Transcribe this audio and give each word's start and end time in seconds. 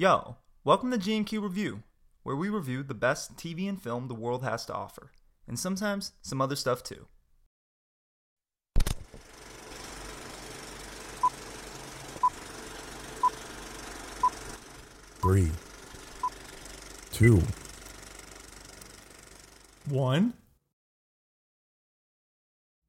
Yo, 0.00 0.38
welcome 0.64 0.90
to 0.90 0.96
G&Q 0.96 1.42
Review, 1.42 1.82
where 2.22 2.34
we 2.34 2.48
review 2.48 2.82
the 2.82 2.94
best 2.94 3.36
TV 3.36 3.68
and 3.68 3.78
film 3.78 4.08
the 4.08 4.14
world 4.14 4.42
has 4.42 4.64
to 4.64 4.72
offer, 4.72 5.12
and 5.46 5.58
sometimes 5.58 6.12
some 6.22 6.40
other 6.40 6.56
stuff 6.56 6.82
too. 6.82 7.06
Three, 15.20 15.50
two, 17.12 17.42
One. 19.86 20.32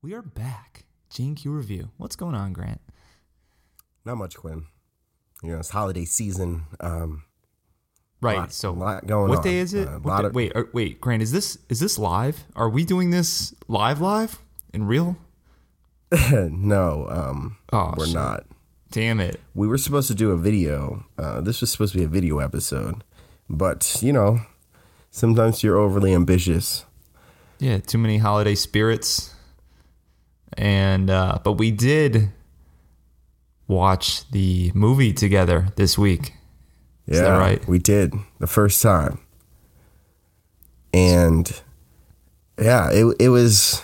We 0.02 0.14
are 0.14 0.22
back. 0.22 0.86
G&Q 1.10 1.52
Review. 1.52 1.90
What's 1.98 2.16
going 2.16 2.36
on, 2.36 2.54
Grant? 2.54 2.80
not 4.06 4.16
much, 4.16 4.38
Quinn. 4.38 4.64
You 5.44 5.52
know, 5.54 5.60
it's 5.60 5.70
holiday 5.70 6.06
season. 6.06 6.64
Um, 6.80 7.24
Right. 8.22 8.38
lot- 8.38 8.54
so 8.54 8.72
lot 8.72 9.08
going 9.08 9.30
what 9.30 9.40
on. 9.40 9.44
day 9.44 9.58
is 9.58 9.74
it? 9.74 9.88
Uh, 9.88 9.98
day- 9.98 10.26
of- 10.26 10.36
wait, 10.36 10.56
uh, 10.56 10.64
wait, 10.74 11.02
Grant. 11.02 11.24
Is 11.24 11.32
this 11.32 11.58
is 11.70 11.80
this 11.80 11.98
live? 11.98 12.44
Are 12.56 12.70
we 12.70 12.86
doing 12.86 13.10
this 13.10 13.54
live, 13.68 14.00
live 14.00 14.40
in 14.74 14.86
real? 14.86 15.18
no, 16.32 17.08
um, 17.10 17.58
Oh, 17.74 17.94
we're 17.98 18.06
shit. 18.06 18.14
not. 18.16 18.46
Damn 18.92 19.20
it! 19.22 19.40
We 19.56 19.68
were 19.68 19.78
supposed 19.78 20.08
to 20.10 20.14
do 20.14 20.32
a 20.32 20.38
video. 20.38 21.06
Uh, 21.18 21.40
this 21.42 21.62
was 21.62 21.72
supposed 21.72 21.94
to 21.94 21.98
be 22.00 22.04
a 22.04 22.08
video 22.10 22.40
episode, 22.40 23.04
but 23.50 23.98
you 24.04 24.12
know, 24.14 24.42
sometimes 25.10 25.64
you're 25.64 25.78
overly 25.78 26.14
ambitious. 26.14 26.86
Yeah, 27.58 27.78
too 27.80 27.98
many 27.98 28.18
holiday 28.18 28.54
spirits. 28.56 29.34
And 30.58 31.10
uh 31.10 31.40
but 31.44 31.54
we 31.54 31.72
did 31.72 32.32
watch 33.68 34.30
the 34.32 34.72
movie 34.74 35.14
together 35.14 35.68
this 35.76 35.98
week. 35.98 36.34
Yeah, 37.06 37.14
Is 37.14 37.22
that 37.22 37.38
right? 37.38 37.68
We 37.68 37.80
did 37.80 38.14
the 38.40 38.48
first 38.48 38.82
time, 38.82 39.20
and 40.94 41.62
yeah, 42.60 42.90
it 42.92 43.16
it 43.20 43.30
was 43.30 43.84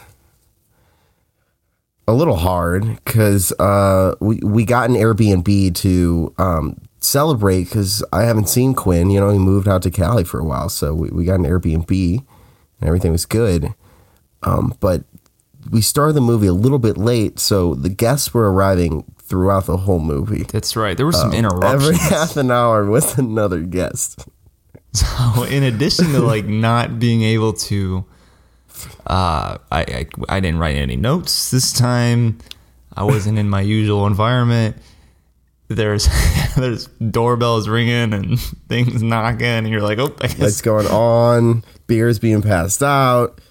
a 2.08 2.14
little 2.14 2.38
hard 2.38 3.04
because 3.04 3.52
uh, 3.54 4.16
we 4.20 4.38
we 4.38 4.66
got 4.66 4.90
an 4.90 4.96
Airbnb 4.96 5.76
to 5.76 6.34
um, 6.38 6.80
celebrate 7.00 7.64
because 7.66 8.04
I 8.14 8.24
haven't 8.24 8.50
seen 8.50 8.74
Quinn. 8.74 9.10
You 9.10 9.20
know, 9.20 9.30
he 9.30 9.40
moved 9.40 9.68
out 9.68 9.82
to 9.84 9.92
Cali 9.92 10.24
for 10.24 10.40
a 10.40 10.46
while, 10.46 10.70
so 10.70 10.94
we, 10.94 11.10
we 11.10 11.26
got 11.26 11.40
an 11.40 11.46
Airbnb 11.46 12.26
and 12.80 12.88
everything 12.88 13.12
was 13.12 13.26
good. 13.26 13.74
Um, 14.44 14.76
but 14.80 15.04
we 15.70 15.82
started 15.82 16.14
the 16.14 16.22
movie 16.22 16.48
a 16.48 16.54
little 16.54 16.80
bit 16.80 16.98
late, 16.98 17.40
so 17.40 17.74
the 17.76 17.90
guests 17.90 18.34
were 18.34 18.52
arriving 18.52 19.04
throughout 19.28 19.66
the 19.66 19.78
whole 19.78 20.00
movie. 20.00 20.44
That's 20.44 20.76
right. 20.76 20.96
There 20.96 21.06
were 21.06 21.12
some 21.12 21.28
Every 21.34 21.40
interruptions. 21.40 21.84
Every 21.84 21.98
half 22.16 22.38
an 22.38 22.50
hour 22.52 22.86
with 22.86 23.18
another 23.18 23.60
guest. 23.62 24.28
So 24.94 25.44
in 25.44 25.64
addition 25.64 26.08
to 26.14 26.20
like 26.20 26.46
not 26.68 26.98
being 27.00 27.22
able 27.24 27.54
to 27.54 28.06
uh 29.08 29.58
I, 29.72 29.82
I 29.82 30.08
I 30.30 30.40
didn't 30.40 30.60
write 30.60 30.76
any 30.76 30.96
notes 30.96 31.52
this 31.52 31.74
time. 31.74 32.40
I 32.96 33.04
wasn't 33.04 33.38
in 33.38 33.50
my 33.50 33.62
usual 33.62 34.08
environment. 34.08 34.78
There's 35.68 36.08
there's 36.56 36.88
doorbells 36.88 37.68
ringing 37.68 38.14
and 38.14 38.40
things 38.70 39.04
knocking 39.04 39.46
and 39.46 39.70
you're 39.70 39.82
like, 39.82 40.00
"Oh, 40.00 40.16
I 40.22 40.28
guess 40.28 40.40
Lights 40.40 40.62
going 40.62 40.88
on, 40.88 41.64
beers 41.88 42.18
being 42.20 42.42
passed 42.42 42.82
out. 42.82 43.42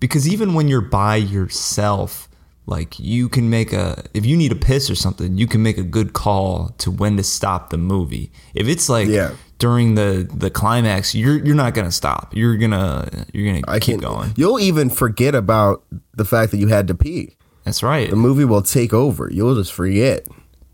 because 0.00 0.26
even 0.28 0.54
when 0.54 0.66
you're 0.68 0.80
by 0.80 1.16
yourself 1.16 2.28
like 2.66 2.98
you 2.98 3.28
can 3.28 3.48
make 3.48 3.72
a 3.72 4.02
if 4.14 4.26
you 4.26 4.36
need 4.36 4.50
a 4.52 4.56
piss 4.56 4.90
or 4.90 4.94
something 4.96 5.38
you 5.38 5.46
can 5.46 5.62
make 5.62 5.78
a 5.78 5.82
good 5.84 6.12
call 6.12 6.70
to 6.78 6.90
when 6.90 7.16
to 7.16 7.22
stop 7.22 7.70
the 7.70 7.78
movie 7.78 8.30
if 8.54 8.66
it's 8.66 8.88
like 8.88 9.06
Yeah. 9.08 9.30
during 9.58 9.94
the 9.94 10.28
the 10.34 10.50
climax 10.50 11.14
you're 11.14 11.44
you're 11.44 11.54
not 11.54 11.74
gonna 11.74 11.92
stop 11.92 12.34
you're 12.34 12.56
gonna 12.56 13.08
you're 13.32 13.46
gonna 13.52 13.64
I 13.68 13.78
keep 13.78 14.00
going 14.00 14.32
You'll 14.36 14.58
even 14.58 14.90
forget 14.90 15.34
about 15.34 15.84
the 16.14 16.24
fact 16.24 16.50
that 16.50 16.58
you 16.58 16.66
had 16.68 16.88
to 16.88 16.94
pee. 16.94 17.36
that's 17.64 17.82
right 17.84 18.10
The 18.10 18.16
movie 18.16 18.44
will 18.44 18.62
take 18.62 18.92
over. 18.92 19.30
You'll 19.32 19.54
just 19.54 19.72
forget. 19.72 20.26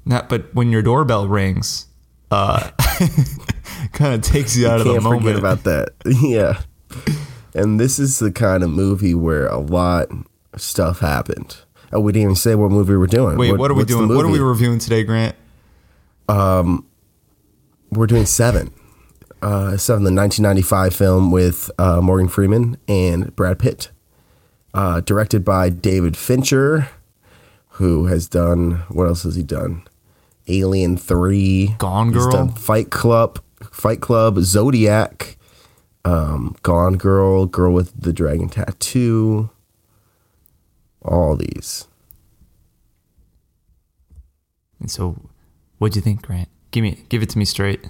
Not, 0.04 0.28
but 0.28 0.52
when 0.54 0.70
your 0.72 0.82
doorbell 0.82 1.28
rings 1.28 1.86
uh 2.30 2.70
kind 3.92 4.14
of 4.14 4.22
takes 4.22 4.56
you 4.56 4.66
out 4.66 4.80
of 4.80 4.86
the 4.86 5.00
moment 5.00 5.22
forget 5.22 5.38
about 5.38 5.64
that. 5.64 5.90
yeah. 6.22 6.62
And 7.54 7.78
this 7.78 7.98
is 7.98 8.18
the 8.18 8.32
kind 8.32 8.62
of 8.62 8.70
movie 8.70 9.14
where 9.14 9.46
a 9.46 9.58
lot 9.58 10.08
of 10.54 10.60
stuff 10.62 11.00
happened. 11.00 11.58
Oh, 11.92 12.00
we 12.00 12.12
didn't 12.12 12.22
even 12.22 12.36
say 12.36 12.54
what 12.54 12.70
movie 12.70 12.96
we're 12.96 13.06
doing. 13.06 13.36
wait 13.36 13.52
what, 13.58 13.70
are 13.70 13.74
we 13.74 13.84
doing 13.84 14.08
what 14.08 14.24
are 14.24 14.28
we 14.28 14.38
reviewing 14.38 14.78
today 14.78 15.02
grant 15.04 15.36
Um, 16.28 16.86
We're 17.90 18.06
doing 18.06 18.26
Seven. 18.26 18.72
Uh, 19.42 19.76
Seven, 19.76 20.04
the 20.04 20.12
1995 20.12 20.94
film 20.94 21.30
with 21.30 21.70
uh, 21.78 22.00
Morgan 22.00 22.28
Freeman 22.28 22.76
and 22.88 23.34
Brad 23.36 23.58
Pitt. 23.58 23.90
Uh, 24.72 25.00
directed 25.00 25.44
by 25.44 25.68
David 25.68 26.16
Fincher, 26.16 26.88
who 27.70 28.06
has 28.06 28.26
done, 28.28 28.84
what 28.88 29.06
else 29.06 29.24
has 29.24 29.34
he 29.34 29.42
done? 29.42 29.82
Alien 30.48 30.96
3. 30.96 31.74
Gone 31.78 32.10
Girl? 32.12 32.48
Fight 32.48 32.90
Club, 32.90 33.40
Fight 33.70 34.00
Club, 34.00 34.38
Zodiac, 34.38 35.36
um, 36.04 36.56
Gone 36.62 36.96
Girl, 36.96 37.44
Girl 37.46 37.72
with 37.74 37.92
the 38.00 38.12
Dragon 38.12 38.48
Tattoo. 38.48 39.50
All 41.04 41.36
these. 41.36 41.88
and 44.80 44.90
so 44.90 45.16
what'd 45.78 45.96
you 45.96 46.02
think 46.02 46.22
grant 46.22 46.48
give 46.70 46.82
me 46.82 47.04
give 47.08 47.22
it 47.22 47.30
to 47.30 47.38
me 47.38 47.44
straight 47.44 47.86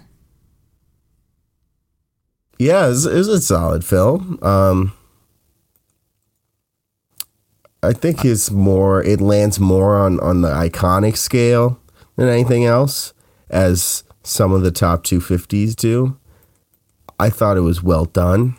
Yeah, 2.59 2.91
it's, 2.91 3.07
it's 3.07 3.27
a 3.27 3.41
solid 3.41 3.85
film. 3.85 4.39
Um, 4.41 4.93
I 7.83 7.93
think 7.93 8.25
it's 8.25 8.53
more. 8.53 9.03
It 9.03 9.21
lands 9.21 9.59
more 9.59 9.99
on 9.99 10.21
on 10.21 10.43
the 10.43 10.49
iconic 10.51 11.17
scale 11.17 11.81
than 12.15 12.29
anything 12.29 12.65
else, 12.65 13.15
as 13.51 14.05
some 14.23 14.53
of 14.53 14.63
the 14.63 14.71
top 14.71 15.03
250s 15.03 15.75
do. 15.75 16.17
I 17.19 17.31
thought 17.31 17.57
it 17.57 17.63
was 17.63 17.83
well 17.83 18.05
done, 18.05 18.57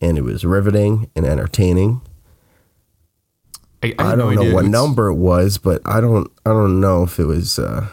and 0.00 0.18
it 0.18 0.24
was 0.24 0.44
riveting 0.44 1.08
and 1.14 1.24
entertaining. 1.24 2.02
I, 3.82 3.94
I, 3.98 4.14
no 4.14 4.16
don't 4.16 4.34
know 4.34 4.40
idea 4.42 4.54
what 4.54 4.64
it's 4.64 4.72
number 4.72 5.08
it 5.08 5.14
was, 5.16 5.58
but 5.58 5.82
I 5.84 6.00
don't. 6.00 6.30
I 6.44 6.50
don't 6.50 6.80
know 6.80 7.02
if 7.02 7.18
it 7.18 7.24
was. 7.26 7.58
Uh, 7.58 7.88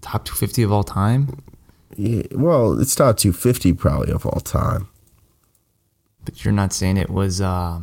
top 0.00 0.24
250 0.26 0.62
of 0.62 0.70
all 0.70 0.84
time 0.84 1.42
yeah, 1.96 2.22
well, 2.32 2.78
it's 2.80 2.94
top 2.94 3.16
250 3.16 3.72
probably 3.74 4.12
of 4.12 4.26
all 4.26 4.40
time. 4.40 4.88
But 6.24 6.44
you're 6.44 6.52
not 6.52 6.72
saying 6.72 6.96
it 6.96 7.10
was 7.10 7.40
uh 7.40 7.80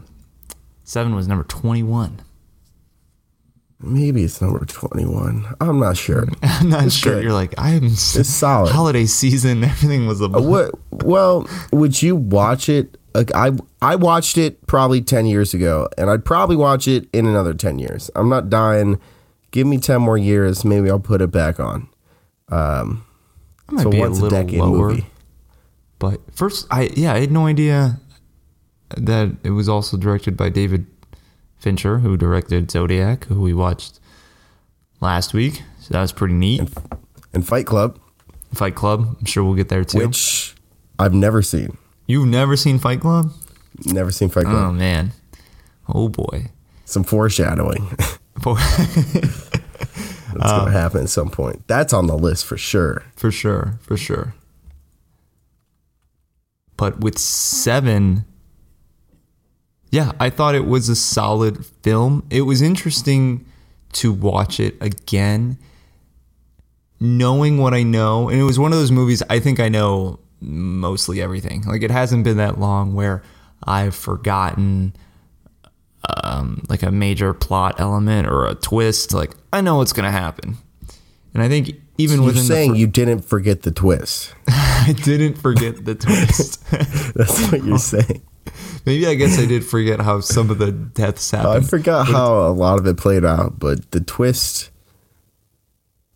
seven 0.84 1.16
was 1.16 1.28
number 1.28 1.44
twenty 1.44 1.84
one. 1.84 2.22
Maybe 3.84 4.24
it's 4.24 4.40
number 4.40 4.64
21. 4.64 5.56
I'm 5.60 5.80
not 5.80 5.98
sure. 5.98 6.28
I'm 6.44 6.70
not 6.70 6.92
sure. 6.92 7.16
good. 7.16 7.24
You're 7.24 7.34
like 7.34 7.56
I'm 7.58 7.86
It's 7.86 8.28
solid. 8.30 8.72
holiday 8.72 9.06
season. 9.06 9.64
Everything 9.64 10.06
was 10.06 10.22
a 10.22 10.28
What? 10.30 10.76
Well, 10.92 11.48
would 11.72 12.00
you 12.00 12.16
watch 12.16 12.70
it? 12.70 12.98
Like 13.14 13.34
I, 13.36 13.52
I 13.82 13.96
watched 13.96 14.38
it 14.38 14.66
probably 14.68 15.02
ten 15.02 15.26
years 15.26 15.54
ago, 15.54 15.88
and 15.98 16.10
I'd 16.10 16.24
probably 16.26 16.56
watch 16.56 16.88
it 16.88 17.08
in 17.12 17.26
another 17.26 17.54
ten 17.54 17.78
years. 17.80 18.10
I'm 18.16 18.30
not 18.30 18.50
dying. 18.50 19.00
Give 19.52 19.68
me 19.68 19.78
ten 19.80 20.02
more 20.02 20.18
years, 20.18 20.64
maybe 20.64 20.90
I'll 20.90 21.00
put 21.00 21.22
it 21.22 21.30
back 21.32 21.60
on. 21.60 21.90
Um, 22.50 23.06
might 23.70 23.84
So 23.84 23.90
be 23.90 24.00
once 24.00 24.22
a 24.22 24.26
a, 24.26 24.30
decade 24.30 24.60
lower. 24.60 24.90
movie. 24.90 25.06
But 26.00 26.20
first, 26.34 26.68
I 26.72 26.90
yeah, 26.96 27.14
I 27.14 27.20
had 27.20 27.32
no 27.32 27.48
idea 27.48 28.00
that 28.98 29.36
it 29.44 29.52
was 29.52 29.68
also 29.70 29.98
directed 29.98 30.36
by 30.38 30.50
David 30.50 30.86
Fincher, 31.58 32.00
who 32.00 32.16
directed 32.18 32.72
Zodiac, 32.72 33.26
who 33.26 33.42
we 33.42 33.54
watched 33.54 34.00
last 35.02 35.34
week. 35.34 35.64
So 35.82 35.94
that 35.94 36.02
was 36.02 36.12
pretty 36.14 36.34
neat. 36.34 36.62
And 37.34 37.46
Fight 37.48 37.66
Club, 37.66 38.00
Fight 38.54 38.76
Club. 38.76 39.16
I'm 39.20 39.26
sure 39.26 39.44
we'll 39.44 39.56
get 39.56 39.70
there 39.70 39.84
too. 39.84 40.08
which 40.08 40.56
I've 40.98 41.14
never 41.14 41.42
seen. 41.42 41.78
You've 42.12 42.28
never 42.28 42.58
seen 42.58 42.78
Fight 42.78 43.00
Club? 43.00 43.32
Never 43.86 44.12
seen 44.12 44.28
Fight 44.28 44.44
Club. 44.44 44.68
Oh 44.68 44.72
man. 44.74 45.14
Oh 45.88 46.10
boy. 46.10 46.48
Some 46.84 47.06
foreshadowing. 47.06 47.88
For, 48.42 48.56
That's 48.58 49.48
gonna 50.36 50.64
uh, 50.64 50.66
happen 50.66 51.04
at 51.04 51.10
some 51.10 51.30
point. 51.30 51.66
That's 51.68 51.94
on 51.94 52.08
the 52.08 52.18
list 52.18 52.46
for 52.46 52.58
sure. 52.58 53.06
for 53.16 53.32
sure. 53.32 53.80
For 53.82 53.96
sure. 53.96 54.34
But 56.76 57.00
with 57.00 57.18
seven, 57.18 58.26
yeah, 59.90 60.12
I 60.20 60.30
thought 60.30 60.54
it 60.54 60.66
was 60.66 60.90
a 60.90 60.98
solid 60.98 61.66
film. 61.66 62.26
It 62.30 62.42
was 62.42 62.62
interesting 62.62 63.46
to 63.94 64.12
watch 64.12 64.60
it 64.60 64.76
again, 64.82 65.58
knowing 67.00 67.58
what 67.58 67.74
I 67.74 67.84
know. 67.84 68.28
And 68.28 68.38
it 68.38 68.44
was 68.44 68.60
one 68.60 68.74
of 68.74 68.80
those 68.80 68.92
movies 68.92 69.24
I 69.30 69.40
think 69.40 69.62
I 69.62 69.70
know 69.70 70.20
mostly 70.42 71.22
everything. 71.22 71.64
Like 71.64 71.84
it 71.84 71.92
hasn't 71.92 72.24
been 72.24 72.38
that 72.38 72.60
long 72.60 72.94
where 72.94 73.24
I've 73.64 73.96
forgotten 73.96 74.94
um, 76.24 76.64
like 76.68 76.84
a 76.84 76.92
major 76.92 77.34
plot 77.34 77.80
element 77.80 78.28
or 78.28 78.48
a 78.48 78.56
twist. 78.56 79.14
Like 79.14 79.32
I 79.54 79.62
know 79.62 79.78
what's 79.78 79.94
gonna 79.94 80.12
happen. 80.12 80.58
And 81.34 81.42
I 81.42 81.48
think 81.48 81.72
even 81.98 82.18
You're 82.18 82.28
within 82.28 82.44
saying 82.44 82.76
you 82.76 82.88
didn't 82.88 83.22
forget 83.22 83.62
the 83.62 83.72
twist. 83.72 84.34
I 84.48 84.94
didn't 85.04 85.36
forget 85.36 85.86
the 85.86 85.96
twist. 85.96 86.70
That's 87.16 87.52
what 87.52 87.64
you're 87.64 87.78
saying. 87.78 88.22
Maybe 88.86 89.06
I 89.06 89.14
guess 89.14 89.38
I 89.38 89.46
did 89.46 89.64
forget 89.64 90.02
how 90.02 90.20
some 90.22 90.50
of 90.50 90.58
the 90.58 90.72
deaths 90.72 91.30
happened. 91.30 91.64
I 91.64 91.68
forgot 91.68 92.08
how 92.08 92.48
a 92.48 92.50
lot 92.50 92.80
of 92.80 92.88
it 92.88 92.98
played 92.98 93.24
out, 93.24 93.60
but 93.60 93.92
the 93.92 94.02
twist. 94.02 94.72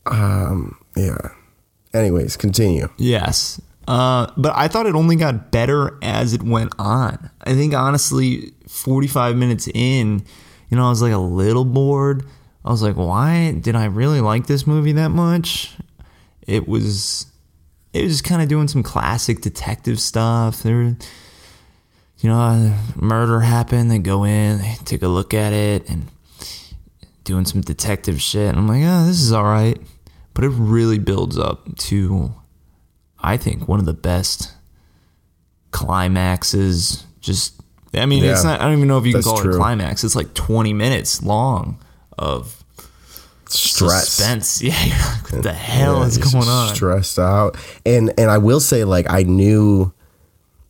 Um. 0.08 0.78
Yeah. 0.96 1.30
Anyways, 1.94 2.36
continue. 2.36 2.90
Yes. 2.98 3.62
Uh, 3.88 4.32
but 4.36 4.54
I 4.56 4.68
thought 4.68 4.88
it 4.88 4.96
only 4.96 5.16
got 5.16 5.52
better 5.52 5.98
as 6.02 6.34
it 6.34 6.42
went 6.42 6.74
on. 6.80 7.30
I 7.44 7.54
think 7.54 7.74
honestly, 7.74 8.54
45 8.68 9.36
minutes 9.36 9.68
in, 9.74 10.26
you 10.70 10.78
know, 10.78 10.86
I 10.86 10.90
was 10.90 11.02
like 11.02 11.14
a 11.14 11.18
little 11.18 11.66
bored. 11.66 12.26
I 12.64 12.72
was 12.72 12.82
like, 12.82 12.96
why 12.96 13.52
did 13.52 13.76
I 13.76 13.86
really 13.86 14.22
like 14.22 14.48
this 14.48 14.66
movie 14.66 14.94
that 14.94 15.10
much? 15.10 15.76
It 16.48 16.68
was, 16.68 17.28
it 17.94 18.04
was 18.04 18.14
just 18.14 18.24
kind 18.24 18.42
of 18.42 18.48
doing 18.48 18.68
some 18.68 18.82
classic 18.82 19.42
detective 19.42 20.00
stuff. 20.00 20.64
There, 20.64 20.98
you 22.20 22.30
know, 22.30 22.76
murder 22.96 23.42
happened. 23.42 23.92
They 23.92 24.00
go 24.00 24.24
in, 24.24 24.58
they 24.58 24.78
take 24.84 25.04
a 25.04 25.08
look 25.08 25.36
at 25.36 25.54
it, 25.54 25.88
and 25.88 26.08
doing 27.24 27.46
some 27.46 27.62
detective 27.62 28.20
shit. 28.20 28.50
And 28.50 28.58
I'm 28.58 28.68
like, 28.68 28.84
oh, 28.84 29.06
this 29.06 29.22
is 29.22 29.32
all 29.32 29.44
right. 29.44 29.80
But 30.34 30.44
it 30.44 30.50
really 30.50 31.00
builds 31.00 31.38
up 31.38 31.76
to 31.78 32.34
I 33.26 33.38
think 33.38 33.68
one 33.68 33.80
of 33.80 33.86
the 33.86 33.94
best 33.94 34.52
climaxes. 35.72 37.04
Just, 37.20 37.60
I 37.94 38.06
mean, 38.06 38.24
it's 38.24 38.44
not. 38.44 38.62
I 38.62 38.66
don't 38.66 38.78
even 38.78 38.88
know 38.88 38.98
if 38.98 39.06
you 39.06 39.14
can 39.14 39.24
call 39.24 39.40
it 39.40 39.48
a 39.48 39.58
climax. 39.58 40.04
It's 40.04 40.16
like 40.16 40.34
20 40.34 40.74
minutes 40.74 41.24
long 41.24 41.80
of 42.18 42.64
Stress. 43.48 44.10
suspense. 44.10 44.62
Yeah, 44.64 44.76
like, 45.24 45.34
what 45.34 45.44
the 45.44 45.54
hell 45.54 46.00
Yeah, 46.00 46.06
is 46.08 46.18
going 46.18 46.48
on? 46.48 46.74
Stressed 46.76 47.20
out, 47.20 47.58
and 47.86 48.14
and 48.18 48.30
I 48.30 48.38
will 48.38 48.60
say, 48.60 48.84
like, 48.84 49.10
I 49.10 49.24
knew 49.24 49.92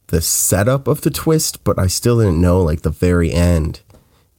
the 0.08 0.22
setup 0.22 0.88
of 0.88 1.02
the 1.02 1.10
twist, 1.10 1.64
but 1.64 1.78
I 1.78 1.88
still 1.88 2.20
didn't 2.20 2.40
know, 2.40 2.62
like, 2.62 2.82
the 2.82 2.90
very 2.90 3.32
end, 3.32 3.82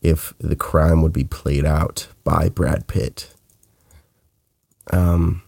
if 0.01 0.33
the 0.39 0.57
crime 0.57 1.03
would 1.03 1.13
be 1.13 1.25
played 1.25 1.65
out 1.65 2.09
by 2.25 2.49
Brad 2.49 2.87
Pitt. 2.87 3.29
Um, 4.93 5.43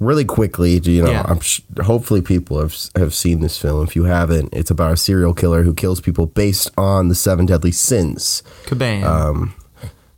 really 0.00 0.24
quickly, 0.24 0.78
you 0.82 1.02
know, 1.04 1.10
Yeah. 1.10 1.24
I'm 1.28 1.38
sh- 1.40 1.60
hopefully 1.84 2.20
people 2.22 2.58
have 2.60 2.74
have 2.96 3.14
seen 3.14 3.40
this 3.40 3.56
film. 3.58 3.84
If 3.86 3.94
you 3.94 4.04
haven't, 4.04 4.48
it's 4.52 4.70
about 4.70 4.92
a 4.92 4.96
serial 4.96 5.34
killer 5.34 5.62
who 5.62 5.72
kills 5.74 6.00
people 6.00 6.26
based 6.26 6.70
on 6.76 7.08
the 7.08 7.14
seven 7.14 7.46
deadly 7.46 7.70
sins. 7.72 8.42
Kabam. 8.66 9.04
Um, 9.04 9.54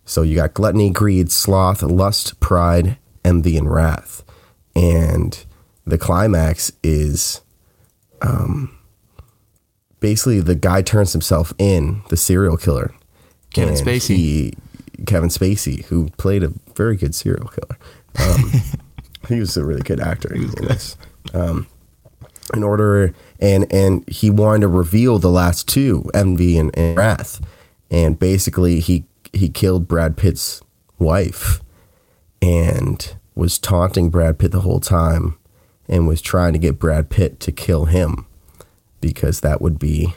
So 0.05 0.23
you 0.23 0.35
got 0.37 0.55
gluttony, 0.55 0.91
greed, 0.91 1.31
sloth, 1.31 1.83
lust, 1.83 2.39
pride, 2.41 2.97
envy, 3.25 3.57
and 3.57 3.71
wrath. 3.71 4.25
And 4.75 5.45
the 5.87 5.97
climax 5.99 6.73
is 6.83 7.41
um, 8.21 8.77
basically 10.01 10.41
the 10.41 10.55
guy 10.57 10.83
turns 10.83 11.13
himself 11.13 11.53
in, 11.59 12.03
the 12.09 12.17
serial 12.17 12.57
killer. 12.57 12.93
Kevin 13.55 13.75
Spacey. 13.75 14.17
He, 14.17 14.55
Kevin 15.07 15.29
Spacey, 15.31 15.85
who 15.87 16.09
played 16.19 16.43
a 16.43 16.53
very 16.75 16.97
good 16.97 17.15
serial 17.15 17.49
killer. 17.49 17.79
Um, 18.29 18.53
he 19.29 19.41
was 19.41 19.57
a 19.57 19.65
really 19.65 19.83
good 19.83 20.01
actor 20.01 20.33
in 20.35 20.51
this. 20.51 20.97
Um, 21.35 21.67
in 22.55 22.63
order, 22.63 23.15
and 23.41 23.73
and 23.73 24.09
he 24.09 24.31
wanted 24.31 24.63
to 24.63 24.69
reveal 24.69 25.19
the 25.19 25.31
last 25.31 25.69
two, 25.69 26.11
envy 26.13 26.59
and, 26.59 26.77
and 26.77 26.97
wrath, 26.97 27.41
and 27.91 28.19
basically 28.19 28.81
he 28.81 29.05
he 29.33 29.49
killed 29.49 29.89
Brad 29.89 30.17
Pitt's 30.17 30.61
wife, 30.99 31.61
and 32.41 33.15
was 33.35 33.59
taunting 33.59 34.11
Brad 34.11 34.39
Pitt 34.39 34.53
the 34.53 34.61
whole 34.61 34.81
time, 34.81 35.39
and 35.89 36.07
was 36.07 36.21
trying 36.21 36.53
to 36.53 36.59
get 36.59 36.79
Brad 36.79 37.09
Pitt 37.09 37.41
to 37.41 37.53
kill 37.53 37.87
him, 37.87 38.27
because 39.01 39.41
that 39.41 39.63
would 39.63 39.79
be 39.79 40.15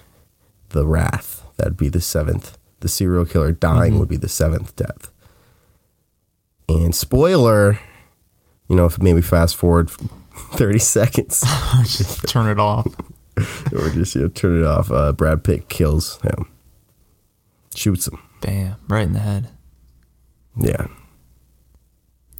the 0.70 0.86
wrath. 0.86 1.44
That'd 1.58 1.78
be 1.78 1.90
the 1.90 2.02
seventh. 2.02 2.58
The 2.82 2.90
serial 2.90 3.26
killer 3.26 3.52
dying 3.52 3.98
would 3.98 4.10
be 4.10 4.18
the 4.18 4.28
seventh 4.28 4.76
death. 4.76 5.10
And 6.68 6.94
spoiler, 6.94 7.80
you 8.68 8.76
know, 8.76 8.86
if 8.86 9.00
maybe 9.02 9.22
fast 9.22 9.56
forward 9.56 9.90
30 10.54 10.80
seconds 10.80 11.42
just 11.84 12.28
turn 12.28 12.50
it 12.50 12.60
off. 12.60 12.88
or 13.74 13.90
just 13.90 14.16
you 14.16 14.22
know, 14.22 14.28
turn 14.30 14.62
it 14.62 14.66
off, 14.66 14.92
uh, 14.92 15.12
Brad 15.12 15.44
Pitt 15.44 15.68
kills 15.68 16.22
him, 16.22 16.50
shoots 17.76 18.08
him. 18.08 18.20
Bam, 18.42 18.76
right 18.88 19.04
in 19.04 19.14
the 19.14 19.20
head. 19.20 19.50
Yeah. 20.58 20.88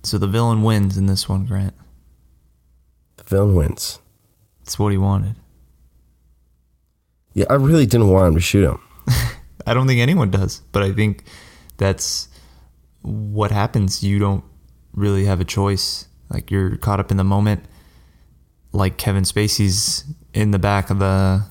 So 0.04 0.18
the 0.18 0.28
villain 0.28 0.62
wins 0.62 0.98
in 0.98 1.08
this 1.08 1.28
one, 1.28 1.46
Grant. 1.46 1.74
The 3.18 3.24
villain 3.24 3.56
wins. 3.56 4.00
It's 4.62 4.80
what 4.80 4.92
he 4.92 4.98
wanted. 4.98 5.36
Yeah, 7.34 7.46
I 7.50 7.56
really 7.56 7.86
didn't 7.86 8.10
want 8.10 8.30
him 8.30 8.36
to 8.36 8.42
shoot 8.42 8.64
him. 8.64 8.80
I 9.68 9.74
don't 9.74 9.88
think 9.88 10.00
anyone 10.00 10.32
does, 10.32 10.62
but 10.72 10.84
I 10.84 10.92
think 10.92 11.24
that's 11.78 12.30
what 13.02 13.52
happens. 13.52 14.04
You 14.04 14.20
don't 14.20 14.44
really 14.94 15.26
have 15.26 15.42
a 15.42 15.46
choice. 15.46 16.08
Like 16.30 16.52
you're 16.52 16.78
caught 16.78 17.00
up 17.00 17.12
in 17.12 17.18
the 17.18 17.24
moment. 17.24 17.64
Like 18.72 18.98
Kevin 18.98 19.24
Spacey's 19.24 20.04
in 20.34 20.52
the 20.52 20.60
back 20.60 20.90
of 20.90 21.00
the 21.00 21.46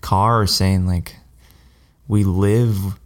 car 0.00 0.46
saying 0.46 0.86
like 0.86 1.16
we 2.08 2.24
live 2.24 2.98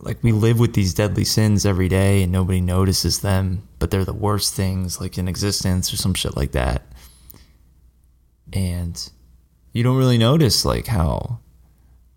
like 0.00 0.22
we 0.22 0.30
live 0.32 0.60
with 0.60 0.74
these 0.74 0.94
deadly 0.94 1.24
sins 1.24 1.66
every 1.66 1.88
day 1.88 2.22
and 2.22 2.30
nobody 2.30 2.60
notices 2.60 3.20
them, 3.20 3.66
but 3.78 3.90
they're 3.90 4.04
the 4.04 4.12
worst 4.12 4.54
things 4.54 5.00
like 5.00 5.18
in 5.18 5.26
existence 5.28 5.92
or 5.92 5.96
some 5.96 6.14
shit 6.14 6.36
like 6.36 6.52
that. 6.52 6.82
And 8.52 9.10
you 9.72 9.82
don't 9.82 9.96
really 9.96 10.18
notice 10.18 10.64
like 10.64 10.86
how 10.86 11.40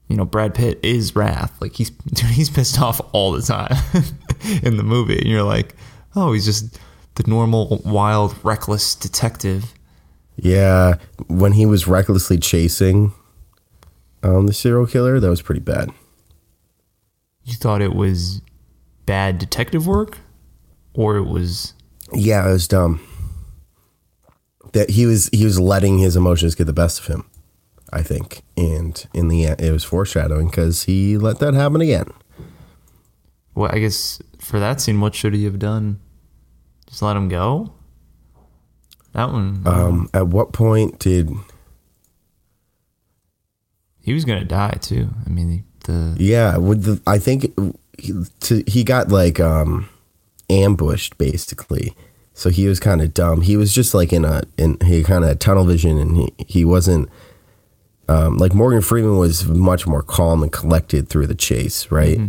you 0.09 0.17
know, 0.17 0.25
Brad 0.25 0.55
Pitt 0.55 0.79
is 0.83 1.15
wrath. 1.15 1.55
Like 1.61 1.75
he's 1.75 1.89
dude, 2.13 2.31
he's 2.31 2.49
pissed 2.49 2.81
off 2.81 2.99
all 3.13 3.31
the 3.31 3.41
time 3.41 3.77
in 4.63 4.75
the 4.75 4.83
movie. 4.83 5.19
And 5.19 5.27
you're 5.27 5.43
like, 5.43 5.75
oh, 6.15 6.33
he's 6.33 6.45
just 6.45 6.77
the 7.19 7.29
normal, 7.29 7.81
wild, 7.83 8.33
reckless 8.43 8.95
detective. 8.95 9.73
Yeah, 10.37 10.95
when 11.27 11.51
he 11.51 11.65
was 11.65 11.85
recklessly 11.85 12.37
chasing 12.37 13.11
um, 14.23 14.47
the 14.47 14.53
serial 14.53 14.87
killer, 14.87 15.19
that 15.19 15.29
was 15.29 15.41
pretty 15.41 15.59
bad. 15.59 15.89
You 17.43 17.55
thought 17.55 17.81
it 17.81 17.93
was 17.93 18.41
bad 19.05 19.37
detective 19.37 19.85
work, 19.85 20.19
or 20.93 21.17
it 21.17 21.25
was 21.25 21.73
Yeah, 22.13 22.47
it 22.47 22.53
was 22.53 22.69
dumb. 22.69 23.01
That 24.71 24.91
he 24.91 25.05
was 25.05 25.29
he 25.33 25.43
was 25.43 25.59
letting 25.59 25.97
his 25.97 26.15
emotions 26.15 26.55
get 26.55 26.65
the 26.65 26.73
best 26.73 27.01
of 27.01 27.07
him, 27.07 27.29
I 27.91 28.01
think, 28.01 28.43
and 28.55 29.05
in 29.13 29.27
the 29.27 29.45
end, 29.45 29.59
it 29.59 29.71
was 29.73 29.83
foreshadowing 29.83 30.47
because 30.47 30.83
he 30.83 31.17
let 31.17 31.39
that 31.39 31.53
happen 31.53 31.81
again. 31.81 32.11
well, 33.55 33.69
I 33.73 33.79
guess 33.79 34.21
for 34.37 34.57
that 34.61 34.79
scene, 34.79 35.01
what 35.01 35.15
should 35.15 35.33
he 35.33 35.43
have 35.43 35.59
done? 35.59 35.99
Just 36.89 37.01
let 37.01 37.15
him 37.15 37.29
go. 37.29 37.71
That 39.13 39.31
one, 39.31 39.63
Um, 39.65 40.09
at 40.13 40.27
what 40.27 40.53
point 40.53 40.99
did 40.99 41.29
he 44.01 44.13
was 44.13 44.25
gonna 44.25 44.45
die 44.45 44.77
too. 44.81 45.09
I 45.25 45.29
mean, 45.29 45.63
the 45.83 46.15
Yeah, 46.17 46.57
with 46.57 46.83
the 46.83 47.01
I 47.05 47.19
think 47.19 47.53
he, 47.97 48.13
to, 48.41 48.63
he 48.65 48.83
got 48.83 49.09
like 49.09 49.39
um 49.39 49.87
ambushed 50.49 51.17
basically. 51.17 51.95
So 52.33 52.49
he 52.49 52.67
was 52.67 52.79
kind 52.79 53.01
of 53.01 53.13
dumb. 53.13 53.41
He 53.41 53.57
was 53.57 53.73
just 53.73 53.93
like 53.93 54.13
in 54.13 54.25
a 54.25 54.43
in 54.57 54.77
he 54.85 55.03
kind 55.03 55.25
of 55.25 55.37
tunnel 55.39 55.65
vision 55.65 55.97
and 55.97 56.17
he 56.17 56.33
he 56.47 56.65
wasn't 56.65 57.09
um 58.07 58.37
like 58.37 58.53
Morgan 58.53 58.81
Freeman 58.81 59.17
was 59.17 59.45
much 59.47 59.85
more 59.85 60.01
calm 60.01 60.41
and 60.41 60.51
collected 60.51 61.09
through 61.09 61.27
the 61.27 61.35
chase, 61.35 61.91
right? 61.91 62.19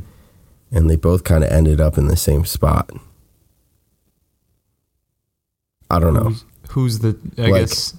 And 0.72 0.90
they 0.90 0.96
both 0.96 1.24
kind 1.24 1.44
of 1.44 1.50
ended 1.50 1.80
up 1.80 1.96
in 1.98 2.08
the 2.08 2.16
same 2.16 2.44
spot. 2.44 2.90
I 5.90 5.98
don't 5.98 6.14
know. 6.14 6.30
who's, 6.30 6.44
who's 6.70 6.98
the? 7.00 7.18
I 7.38 7.42
Like- 7.50 7.60
guess. 7.66 7.94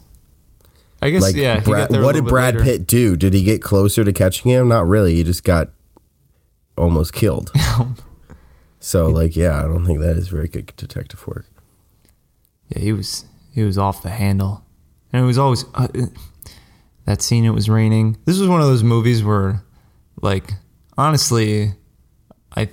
I 1.04 1.10
guess 1.10 1.24
Like 1.24 1.36
yeah. 1.36 1.60
Brad, 1.62 1.66
got 1.66 1.90
there 1.90 2.02
a 2.02 2.06
what 2.06 2.14
did 2.14 2.26
Brad 2.26 2.54
later. 2.54 2.64
Pitt 2.64 2.86
do? 2.86 3.16
Did 3.18 3.34
he 3.34 3.44
get 3.44 3.60
closer 3.62 4.04
to 4.04 4.14
catching 4.14 4.52
him? 4.52 4.68
Not 4.68 4.88
really. 4.88 5.16
He 5.16 5.24
just 5.24 5.44
got 5.44 5.70
almost 6.78 7.12
killed. 7.12 7.52
so 8.80 9.08
like 9.08 9.36
yeah, 9.36 9.58
I 9.58 9.64
don't 9.64 9.84
think 9.84 10.00
that 10.00 10.16
is 10.16 10.28
very 10.28 10.48
good 10.48 10.72
detective 10.78 11.26
work. 11.28 11.48
Yeah, 12.70 12.80
he 12.84 12.94
was 12.94 13.26
he 13.52 13.64
was 13.64 13.80
off 13.80 14.04
the 14.04 14.12
handle, 14.12 14.64
and 15.12 15.24
it 15.24 15.26
was 15.26 15.40
always 15.40 15.66
uh, 15.74 15.88
that 17.06 17.24
scene. 17.24 17.46
It 17.46 17.50
was 17.50 17.68
raining. 17.68 18.18
This 18.26 18.38
was 18.38 18.48
one 18.48 18.62
of 18.62 18.68
those 18.68 18.84
movies 18.84 19.24
where, 19.24 19.64
like, 20.22 20.52
honestly, 21.00 21.74
I 22.56 22.70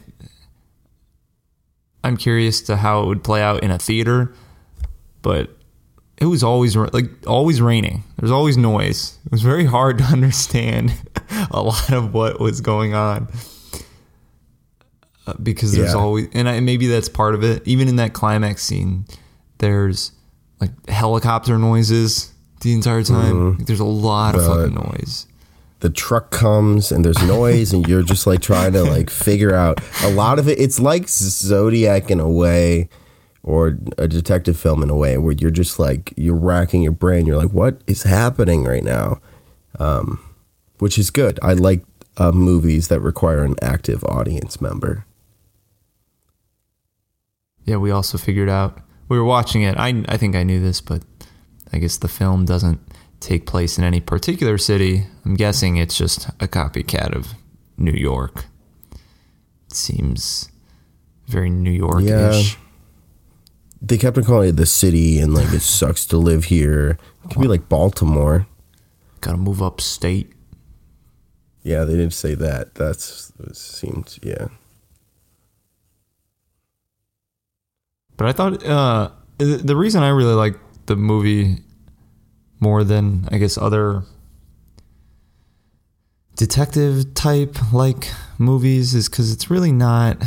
I'm 2.05 2.19
curious 2.19 2.61
to 2.63 2.77
how 2.77 3.03
it 3.03 3.07
would 3.07 3.25
play 3.25 3.43
out 3.43 3.63
in 3.63 3.71
a 3.71 3.79
theater, 3.79 4.35
but 5.23 5.51
it 6.19 6.27
was 6.27 6.43
always 6.43 6.75
like 6.77 7.07
always 7.27 7.61
raining. 7.63 8.03
There's 8.19 8.31
always 8.33 8.57
noise. 8.57 9.19
It 9.27 9.33
was 9.33 9.43
very 9.43 9.65
hard 9.67 9.99
to 9.99 10.05
understand 10.13 10.93
a 11.51 11.63
lot 11.63 11.93
of 11.93 12.13
what 12.15 12.41
was 12.41 12.61
going 12.61 12.95
on. 12.95 13.29
Uh, 15.27 15.35
because 15.43 15.73
there's 15.73 15.93
Yeah. 15.93 15.99
always 16.01 16.29
and 16.33 16.49
I, 16.49 16.61
maybe 16.61 16.87
that's 16.87 17.09
part 17.09 17.35
of 17.35 17.45
it 17.45 17.63
even 17.67 17.87
in 17.89 17.97
that 17.97 18.15
climax 18.15 18.63
scene 18.65 19.05
There's 19.59 20.13
like 20.61 20.71
helicopter 20.89 21.59
noises 21.59 22.33
the 22.63 22.73
entire 22.73 23.03
time. 23.05 23.57
Like, 23.59 23.67
there's 23.67 23.79
a 23.81 23.85
lot 23.85 24.35
of 24.35 24.45
fucking 24.45 24.75
noise. 24.75 25.27
the 25.81 25.91
truck 25.91 26.31
comes 26.33 26.91
and 26.91 27.05
there's 27.05 27.23
noise 27.23 27.73
and 27.73 27.87
you're 27.87 28.03
just 28.03 28.27
like 28.27 28.41
trying 28.41 28.73
to 28.73 28.83
like 28.83 29.11
figure 29.11 29.55
out 29.55 29.81
a 30.03 30.11
lot 30.11 30.39
of 30.41 30.49
it 30.49 30.59
it's 30.59 30.81
like 30.81 31.09
zodiac 31.09 32.11
in 32.11 32.19
a 32.21 32.29
way 32.29 32.89
or 33.49 33.79
a 33.97 34.07
detective 34.07 34.59
film 34.59 34.83
in 34.83 34.91
a 34.91 34.95
way 34.97 35.17
where 35.17 35.35
you're 35.41 35.51
just 35.51 35.79
like 35.79 36.13
you're 36.17 36.37
racking 36.37 36.83
your 36.83 36.93
brain 36.93 37.25
you're 37.27 37.37
like 37.45 37.53
what 37.53 37.81
is 37.87 38.03
happening 38.03 38.65
right 38.65 38.85
now 38.85 39.19
um, 39.79 40.21
which 40.79 40.99
is 40.99 41.11
good 41.11 41.39
i 41.43 41.53
like 41.55 41.83
uh, 42.19 42.33
movies 42.33 42.89
that 42.89 43.01
require 43.01 43.43
an 43.45 43.55
active 43.63 44.05
audience 44.05 44.61
member 44.61 45.05
Yeah, 47.65 47.77
we 47.77 47.91
also 47.91 48.17
figured 48.19 48.49
out 48.49 48.81
we 49.09 49.19
were 49.19 49.25
watching 49.25 49.63
it. 49.63 49.77
I 49.77 50.05
I 50.09 50.17
think 50.17 50.35
I 50.35 50.43
knew 50.43 50.61
this, 50.61 50.81
but 50.81 51.03
I 51.73 51.79
guess 51.79 51.99
the 51.99 52.09
film 52.09 52.45
doesn't 52.45 52.81
take 53.21 53.45
place 53.47 53.79
in 53.79 53.85
any 53.85 54.01
particular 54.01 54.59
city. 54.59 55.05
I'm 55.25 55.35
guessing 55.37 55.77
it's 55.77 55.97
just 55.99 56.29
a 56.41 56.49
copycat 56.49 57.15
of 57.15 57.35
New 57.77 57.93
York. 57.93 58.47
It 59.67 59.77
seems 59.77 60.51
very 61.27 61.51
New 61.51 61.71
York-ish. 61.71 62.57
They 63.81 63.97
kept 63.99 64.19
on 64.19 64.25
calling 64.25 64.49
it 64.51 64.57
the 64.57 64.67
city 64.67 65.19
and 65.21 65.35
like 65.35 65.53
it 65.53 65.61
sucks 65.61 66.05
to 66.07 66.17
live 66.17 66.45
here 66.45 66.99
it 67.25 67.31
could 67.31 67.41
be 67.43 67.49
like 67.49 67.69
baltimore 67.69 68.47
Got 69.21 69.33
to 69.33 69.37
move 69.37 69.61
upstate. 69.63 70.33
yeah 71.63 71.85
they 71.85 71.93
didn't 71.95 72.15
say 72.15 72.35
that 72.35 72.75
that's 72.75 73.33
it 73.41 73.57
seemed 73.57 74.19
yeah 74.23 74.49
But 78.17 78.27
I 78.27 78.33
thought 78.33 78.65
uh, 78.67 79.11
the 79.39 79.77
reason 79.77 80.03
I 80.03 80.09
really 80.09 80.35
like 80.35 80.57
the 80.87 80.97
movie 80.97 81.59
more 82.59 82.83
than 82.83 83.29
I 83.31 83.39
guess 83.39 83.57
other 83.57 84.03
detective 86.37 87.15
type 87.15 87.73
like 87.73 88.11
movies 88.37 88.93
is 88.95 89.09
because 89.09 89.33
it's 89.33 89.51
really 89.51 89.71
not. 89.71 90.21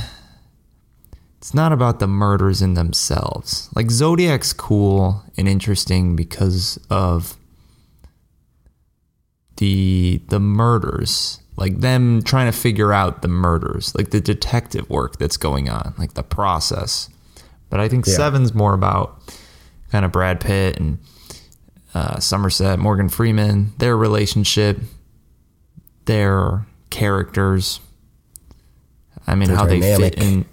It's 1.42 1.56
not 1.56 1.74
about 1.74 1.98
the 1.98 2.06
murders 2.08 2.62
in 2.62 2.76
themselves. 2.76 3.68
Like 3.76 3.90
Zodiac's 3.90 4.54
cool 4.54 5.24
and 5.38 5.48
interesting 5.48 6.16
because 6.16 6.80
of 6.92 7.36
the 9.58 10.22
the 10.28 10.40
murders, 10.40 11.40
like 11.58 11.80
them 11.80 12.22
trying 12.22 12.52
to 12.52 12.56
figure 12.56 12.94
out 12.94 13.24
the 13.24 13.28
murders, 13.28 13.96
like 13.96 14.12
the 14.12 14.22
detective 14.22 14.88
work 14.88 15.18
that's 15.18 15.36
going 15.36 15.68
on, 15.68 15.96
like 15.98 16.14
the 16.14 16.22
process. 16.22 17.10
But 17.72 17.80
I 17.80 17.90
think 17.90 18.06
Yeah. 18.06 18.14
Seven's 18.18 18.54
more 18.54 18.76
about 18.76 19.20
kind 19.92 20.06
of 20.06 20.12
Brad 20.12 20.42
Pitt 20.42 20.80
and 20.80 21.00
uh, 21.96 22.20
Somerset, 22.20 22.78
Morgan 22.78 23.10
Freeman, 23.10 23.74
their 23.80 23.98
relationship, 23.98 24.80
their 26.06 26.68
characters. 26.92 27.80
I 29.26 29.34
mean, 29.34 29.50
how 29.50 29.66
they 29.66 29.80
fit 29.80 30.16
in, 30.22 30.46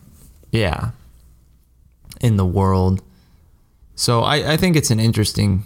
yeah, 0.50 0.90
in 2.20 2.36
the 2.36 2.46
world. 2.46 3.02
So 3.94 4.20
I, 4.20 4.52
I 4.52 4.56
think 4.56 4.76
it's 4.76 4.90
an 4.90 5.00
interesting 5.00 5.64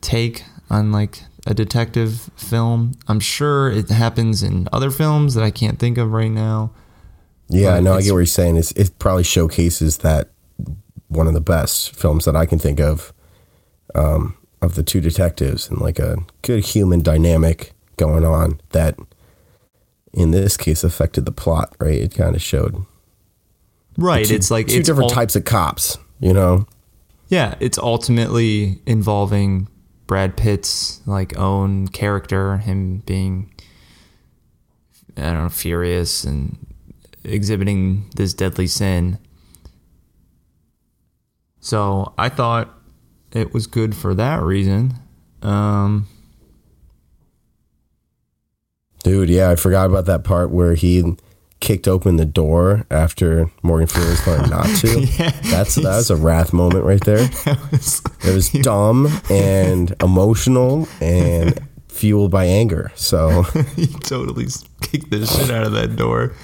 take 0.00 0.44
on 0.70 0.92
like 0.92 1.22
a 1.46 1.54
detective 1.54 2.30
film. 2.36 2.92
I'm 3.08 3.20
sure 3.20 3.70
it 3.70 3.90
happens 3.90 4.42
in 4.42 4.68
other 4.72 4.90
films 4.90 5.34
that 5.34 5.44
I 5.44 5.50
can't 5.50 5.78
think 5.78 5.98
of 5.98 6.12
right 6.12 6.30
now. 6.30 6.72
Yeah, 7.48 7.76
But 7.76 7.82
no, 7.82 7.92
I 7.94 8.02
get 8.02 8.12
what 8.12 8.18
you're 8.18 8.26
saying. 8.26 8.56
It's, 8.56 8.72
it 8.72 8.98
probably 8.98 9.24
showcases 9.24 9.98
that 9.98 10.30
one 11.08 11.26
of 11.26 11.34
the 11.34 11.40
best 11.40 11.94
films 11.96 12.24
that 12.24 12.36
I 12.36 12.46
can 12.46 12.58
think 12.58 12.78
of 12.78 13.12
um, 13.94 14.36
of 14.62 14.74
the 14.74 14.82
two 14.82 15.00
detectives 15.00 15.68
and 15.68 15.80
like 15.80 15.98
a 15.98 16.18
good 16.42 16.64
human 16.64 17.02
dynamic 17.02 17.72
going 17.96 18.24
on 18.24 18.60
that 18.70 18.96
in 20.12 20.30
this 20.30 20.56
case 20.56 20.84
affected 20.84 21.24
the 21.24 21.32
plot, 21.32 21.74
right? 21.80 21.94
It 21.94 22.14
kind 22.14 22.36
of 22.36 22.42
showed 22.42 22.84
Right. 24.00 24.26
two, 24.26 24.34
it's 24.34 24.50
like 24.50 24.66
two 24.66 24.78
it's 24.78 24.86
different 24.86 25.10
ul- 25.10 25.14
types 25.14 25.36
of 25.36 25.44
cops, 25.44 25.98
you 26.18 26.32
know? 26.32 26.66
Yeah, 27.28 27.54
it's 27.60 27.78
ultimately 27.78 28.80
involving 28.86 29.68
Brad 30.06 30.36
Pitt's 30.36 31.00
like 31.06 31.36
own 31.38 31.88
character, 31.88 32.56
him 32.56 32.98
being 33.06 33.52
I 35.16 35.22
don't 35.22 35.42
know, 35.44 35.48
furious 35.48 36.24
and 36.24 36.56
exhibiting 37.24 38.08
this 38.16 38.34
deadly 38.34 38.66
sin. 38.66 39.18
So 41.60 42.14
I 42.16 42.30
thought 42.30 42.74
it 43.32 43.52
was 43.52 43.66
good 43.66 43.94
for 43.94 44.14
that 44.14 44.42
reason. 44.42 44.94
Um, 45.42 46.08
Dude, 49.02 49.30
yeah, 49.30 49.50
I 49.50 49.56
forgot 49.56 49.86
about 49.86 50.06
that 50.06 50.24
part 50.24 50.50
where 50.50 50.74
he 50.74 51.16
kicked 51.60 51.86
open 51.86 52.16
the 52.16 52.24
door 52.24 52.86
after 52.90 53.50
Morgan 53.62 53.86
Freeman 53.86 54.10
was 54.10 54.20
telling 54.22 54.44
him 54.44 54.50
not 54.50 54.66
to. 54.78 55.00
Yeah, 55.18 55.30
That's 55.44 55.74
that 55.76 55.96
was 55.96 56.10
a 56.10 56.16
wrath 56.16 56.52
moment 56.52 56.84
right 56.84 57.02
there. 57.04 57.28
It 58.22 58.34
was 58.34 58.50
dumb 58.50 59.08
and 59.30 59.94
emotional 60.02 60.86
and 61.00 61.58
fueled 61.88 62.30
by 62.30 62.44
anger. 62.46 62.92
So 62.94 63.42
he 63.76 63.86
totally 63.86 64.46
kicked 64.80 65.10
the 65.10 65.26
shit 65.26 65.50
out 65.50 65.66
of 65.66 65.72
that 65.72 65.96
door. 65.96 66.34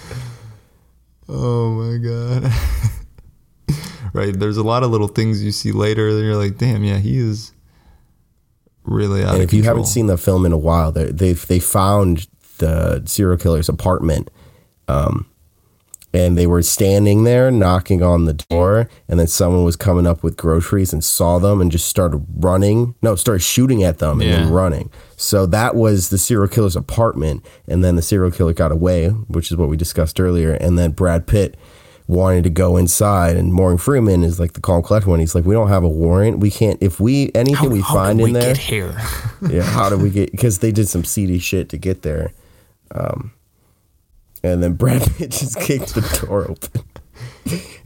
Oh 1.28 1.70
my 1.72 1.98
god. 1.98 2.52
right, 4.12 4.38
there's 4.38 4.56
a 4.56 4.62
lot 4.62 4.82
of 4.82 4.90
little 4.90 5.08
things 5.08 5.42
you 5.42 5.52
see 5.52 5.72
later 5.72 6.14
that 6.14 6.22
you're 6.22 6.36
like, 6.36 6.56
damn, 6.58 6.84
yeah, 6.84 6.98
he 6.98 7.18
is 7.18 7.52
really 8.84 9.24
out 9.24 9.34
and 9.34 9.42
if 9.42 9.52
you 9.52 9.64
haven't 9.64 9.86
seen 9.86 10.06
the 10.06 10.16
film 10.16 10.46
in 10.46 10.52
a 10.52 10.58
while, 10.58 10.92
they 10.92 11.32
they 11.32 11.58
found 11.58 12.26
the 12.58 13.02
serial 13.06 13.36
killer's 13.36 13.68
apartment. 13.68 14.30
Um 14.88 15.26
and 16.16 16.38
they 16.38 16.46
were 16.46 16.62
standing 16.62 17.24
there 17.24 17.50
knocking 17.50 18.02
on 18.02 18.24
the 18.24 18.32
door 18.32 18.88
and 19.08 19.20
then 19.20 19.26
someone 19.26 19.64
was 19.64 19.76
coming 19.76 20.06
up 20.06 20.22
with 20.22 20.36
groceries 20.36 20.92
and 20.92 21.04
saw 21.04 21.38
them 21.38 21.60
and 21.60 21.70
just 21.70 21.88
started 21.88 22.24
running 22.36 22.94
no 23.02 23.14
started 23.16 23.40
shooting 23.40 23.82
at 23.82 23.98
them 23.98 24.20
and 24.20 24.32
then 24.32 24.50
running 24.50 24.90
so 25.16 25.44
that 25.46 25.74
was 25.74 26.08
the 26.08 26.16
serial 26.16 26.48
killer's 26.48 26.76
apartment 26.76 27.44
and 27.68 27.84
then 27.84 27.96
the 27.96 28.02
serial 28.02 28.30
killer 28.30 28.54
got 28.54 28.72
away 28.72 29.08
which 29.08 29.50
is 29.50 29.56
what 29.56 29.68
we 29.68 29.76
discussed 29.76 30.18
earlier 30.18 30.52
and 30.52 30.78
then 30.78 30.90
brad 30.90 31.26
pitt 31.26 31.56
wanted 32.08 32.44
to 32.44 32.50
go 32.50 32.76
inside 32.76 33.36
and 33.36 33.52
morgan 33.52 33.76
freeman 33.76 34.22
is 34.22 34.38
like 34.38 34.52
the 34.52 34.60
calm 34.60 34.82
collected 34.82 35.10
one 35.10 35.18
he's 35.18 35.34
like 35.34 35.44
we 35.44 35.54
don't 35.54 35.68
have 35.68 35.82
a 35.82 35.88
warrant 35.88 36.38
we 36.38 36.50
can't 36.50 36.80
if 36.80 37.00
we 37.00 37.30
anything 37.34 37.68
we 37.68 37.82
find 37.82 38.20
in 38.20 38.32
there 38.32 38.54
here? 38.54 38.96
yeah, 39.50 39.62
how 39.62 39.90
did 39.90 40.00
we 40.00 40.10
get? 40.18 40.30
Because 40.30 40.60
they 40.60 40.72
did 40.72 40.88
some 40.88 41.04
seedy 41.04 41.38
shit 41.38 41.68
to 41.70 41.76
get 41.76 42.02
there. 42.02 42.32
Um, 42.92 43.32
and 44.42 44.62
then 44.62 44.74
Brad 44.74 45.02
Pitt 45.16 45.30
just 45.32 45.58
kicked 45.60 45.94
the 45.94 46.20
door 46.26 46.50
open, 46.50 46.82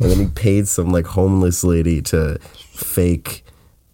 and 0.00 0.10
then 0.10 0.18
he 0.18 0.26
paid 0.26 0.68
some 0.68 0.90
like 0.90 1.06
homeless 1.06 1.62
lady 1.64 2.00
to 2.02 2.38
fake 2.40 3.44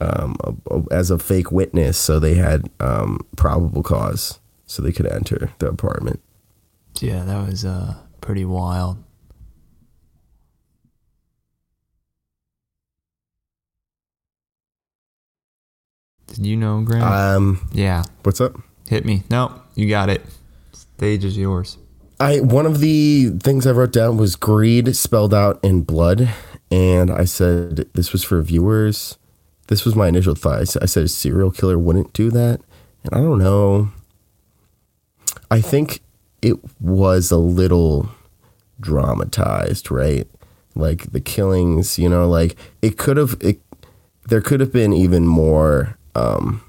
um, 0.00 0.36
a- 0.44 0.74
a- 0.76 0.84
as 0.92 1.10
a 1.10 1.18
fake 1.18 1.50
witness, 1.52 1.96
so 1.98 2.18
they 2.18 2.34
had 2.34 2.68
um, 2.80 3.20
probable 3.36 3.82
cause, 3.82 4.38
so 4.66 4.82
they 4.82 4.92
could 4.92 5.06
enter 5.06 5.50
the 5.58 5.68
apartment. 5.68 6.20
yeah, 7.00 7.24
that 7.24 7.46
was 7.46 7.64
uh 7.64 7.94
pretty 8.20 8.44
wild. 8.44 8.98
Did 16.28 16.44
you 16.46 16.56
know, 16.56 16.82
Grant? 16.82 17.04
Um, 17.04 17.68
yeah, 17.72 18.04
what's 18.22 18.40
up? 18.40 18.56
hit 18.88 19.04
me. 19.04 19.24
No, 19.30 19.62
you 19.74 19.88
got 19.88 20.08
it. 20.08 20.22
Stage 20.72 21.24
is 21.24 21.36
yours. 21.36 21.76
I 22.18 22.40
one 22.40 22.66
of 22.66 22.80
the 22.80 23.30
things 23.42 23.66
I 23.66 23.72
wrote 23.72 23.92
down 23.92 24.16
was 24.16 24.36
greed 24.36 24.96
spelled 24.96 25.34
out 25.34 25.60
in 25.62 25.82
blood, 25.82 26.30
and 26.70 27.10
I 27.10 27.24
said 27.24 27.88
this 27.92 28.12
was 28.12 28.24
for 28.24 28.40
viewers. 28.40 29.18
This 29.68 29.84
was 29.84 29.94
my 29.94 30.08
initial 30.08 30.34
thought. 30.34 30.60
I 30.60 30.64
said, 30.64 30.82
I 30.82 30.86
said 30.86 31.04
a 31.04 31.08
serial 31.08 31.50
killer 31.50 31.78
wouldn't 31.78 32.12
do 32.12 32.30
that, 32.30 32.60
and 33.04 33.12
I 33.12 33.18
don't 33.18 33.38
know. 33.38 33.90
I 35.50 35.60
think 35.60 36.00
it 36.40 36.56
was 36.80 37.30
a 37.30 37.36
little 37.36 38.08
dramatized, 38.80 39.90
right? 39.90 40.26
Like 40.74 41.12
the 41.12 41.20
killings, 41.20 41.98
you 41.98 42.08
know, 42.08 42.28
like 42.28 42.56
it 42.80 42.96
could 42.96 43.16
have. 43.16 43.36
It, 43.40 43.60
there 44.28 44.40
could 44.40 44.60
have 44.60 44.72
been 44.72 44.92
even 44.92 45.26
more. 45.26 45.98
Um, 46.14 46.62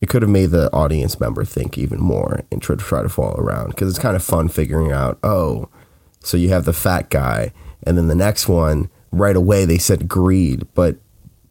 it 0.00 0.08
could 0.08 0.22
have 0.22 0.30
made 0.30 0.50
the 0.50 0.72
audience 0.72 1.18
member 1.18 1.44
think 1.44 1.78
even 1.78 2.00
more 2.00 2.42
and 2.50 2.62
try 2.62 2.76
to 2.76 2.84
try 2.84 3.02
to 3.02 3.08
follow 3.08 3.36
around 3.36 3.70
because 3.70 3.88
it's 3.88 3.98
kind 3.98 4.16
of 4.16 4.22
fun 4.22 4.48
figuring 4.48 4.92
out 4.92 5.18
oh 5.22 5.68
so 6.20 6.36
you 6.36 6.48
have 6.48 6.64
the 6.64 6.72
fat 6.72 7.08
guy 7.10 7.52
and 7.84 7.96
then 7.96 8.08
the 8.08 8.14
next 8.14 8.48
one 8.48 8.90
right 9.10 9.36
away 9.36 9.64
they 9.64 9.78
said 9.78 10.08
greed 10.08 10.66
but 10.74 10.96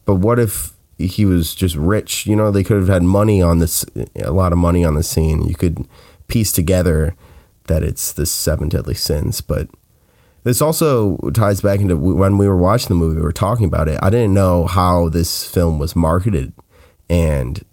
but 0.06 0.16
what 0.16 0.40
if 0.40 0.74
he 0.98 1.26
was 1.26 1.56
just 1.56 1.76
rich 1.76 2.26
you 2.26 2.36
know 2.36 2.52
they 2.52 2.64
could 2.64 2.78
have 2.78 2.88
had 2.88 3.04
money 3.04 3.42
on 3.42 3.60
this 3.60 3.86
a 4.16 4.32
lot 4.32 4.52
of 4.52 4.58
money 4.58 4.86
on 4.86 4.96
the 4.96 5.04
scene 5.04 5.44
you 5.48 5.56
could 5.56 5.88
piece 6.28 6.52
together 6.52 7.16
that 7.68 7.84
it's 7.84 8.14
the 8.14 8.26
seven 8.26 8.70
deadly 8.70 8.94
sins 8.94 9.42
but 9.42 9.68
This 10.44 10.62
also 10.62 11.18
ties 11.34 11.60
back 11.62 11.80
into 11.80 11.98
when 11.98 12.38
we 12.38 12.48
were 12.48 12.56
watching 12.56 12.90
the 12.90 12.96
movie, 12.96 13.16
we 13.16 13.24
were 13.24 13.32
talking 13.32 13.66
about 13.66 13.88
it. 13.88 13.98
I 14.04 14.12
didn't 14.12 14.36
know 14.36 14.68
how 14.68 15.10
this 15.10 15.44
film 15.44 15.80
was 15.80 15.96
marketed, 15.96 16.54
and 17.10 17.64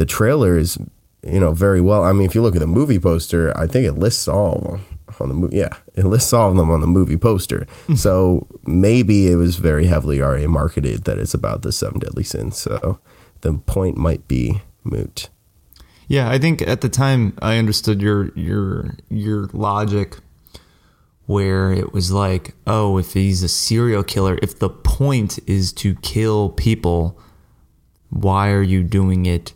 the 0.00 0.06
trailer 0.06 0.56
is, 0.56 0.78
you 1.22 1.38
know, 1.38 1.52
very 1.52 1.82
well. 1.82 2.04
I 2.04 2.12
mean, 2.12 2.24
if 2.24 2.34
you 2.34 2.40
look 2.40 2.56
at 2.56 2.60
the 2.60 2.66
movie 2.66 2.98
poster, 2.98 3.54
I 3.54 3.66
think 3.66 3.86
it 3.86 3.98
lists 3.98 4.26
all 4.26 4.54
of 4.54 4.62
them 4.62 4.86
on 5.20 5.28
the 5.28 5.34
movie. 5.34 5.58
Yeah, 5.58 5.76
it 5.94 6.06
lists 6.06 6.32
all 6.32 6.48
of 6.48 6.56
them 6.56 6.70
on 6.70 6.80
the 6.80 6.86
movie 6.86 7.18
poster. 7.18 7.66
Hmm. 7.86 7.96
so 7.96 8.46
maybe 8.64 9.30
it 9.30 9.34
was 9.36 9.56
very 9.56 9.84
heavily 9.88 10.22
already 10.22 10.46
marketed 10.46 11.04
that 11.04 11.18
it's 11.18 11.34
about 11.34 11.60
the 11.60 11.70
seven 11.70 11.98
deadly 11.98 12.24
sins. 12.24 12.56
So 12.56 12.98
the 13.42 13.52
point 13.58 13.98
might 13.98 14.26
be 14.26 14.62
moot. 14.84 15.28
Yeah, 16.08 16.30
I 16.30 16.38
think 16.38 16.62
at 16.62 16.80
the 16.80 16.88
time 16.88 17.36
I 17.42 17.58
understood 17.58 18.00
your 18.00 18.30
your 18.34 18.96
your 19.10 19.50
logic 19.52 20.16
where 21.26 21.72
it 21.72 21.92
was 21.92 22.10
like, 22.10 22.54
oh, 22.66 22.96
if 22.96 23.12
he's 23.12 23.42
a 23.42 23.50
serial 23.50 24.02
killer, 24.02 24.38
if 24.40 24.58
the 24.58 24.70
point 24.70 25.38
is 25.46 25.74
to 25.74 25.94
kill 25.96 26.48
people, 26.48 27.20
why 28.08 28.48
are 28.50 28.62
you 28.62 28.82
doing 28.82 29.26
it 29.26 29.52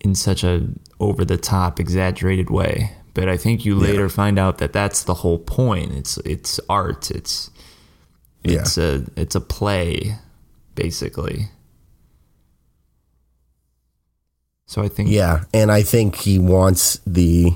in 0.00 0.14
such 0.14 0.44
a 0.44 0.68
over 0.98 1.24
the 1.24 1.36
top 1.36 1.80
exaggerated 1.80 2.50
way? 2.50 2.92
But 3.14 3.28
I 3.28 3.36
think 3.36 3.64
you 3.64 3.74
later 3.74 4.02
yeah. 4.02 4.08
find 4.08 4.38
out 4.38 4.58
that 4.58 4.72
that's 4.72 5.02
the 5.02 5.14
whole 5.14 5.38
point. 5.38 5.92
It's 5.92 6.16
it's 6.18 6.60
art. 6.68 7.10
It's 7.10 7.50
it's 8.44 8.76
yeah. 8.76 8.84
a 8.84 9.00
it's 9.16 9.34
a 9.34 9.40
play 9.40 10.16
basically. 10.74 11.48
So 14.66 14.82
I 14.82 14.88
think 14.88 15.10
Yeah, 15.10 15.44
and 15.52 15.72
I 15.72 15.82
think 15.82 16.16
he 16.16 16.38
wants 16.38 17.00
the 17.04 17.54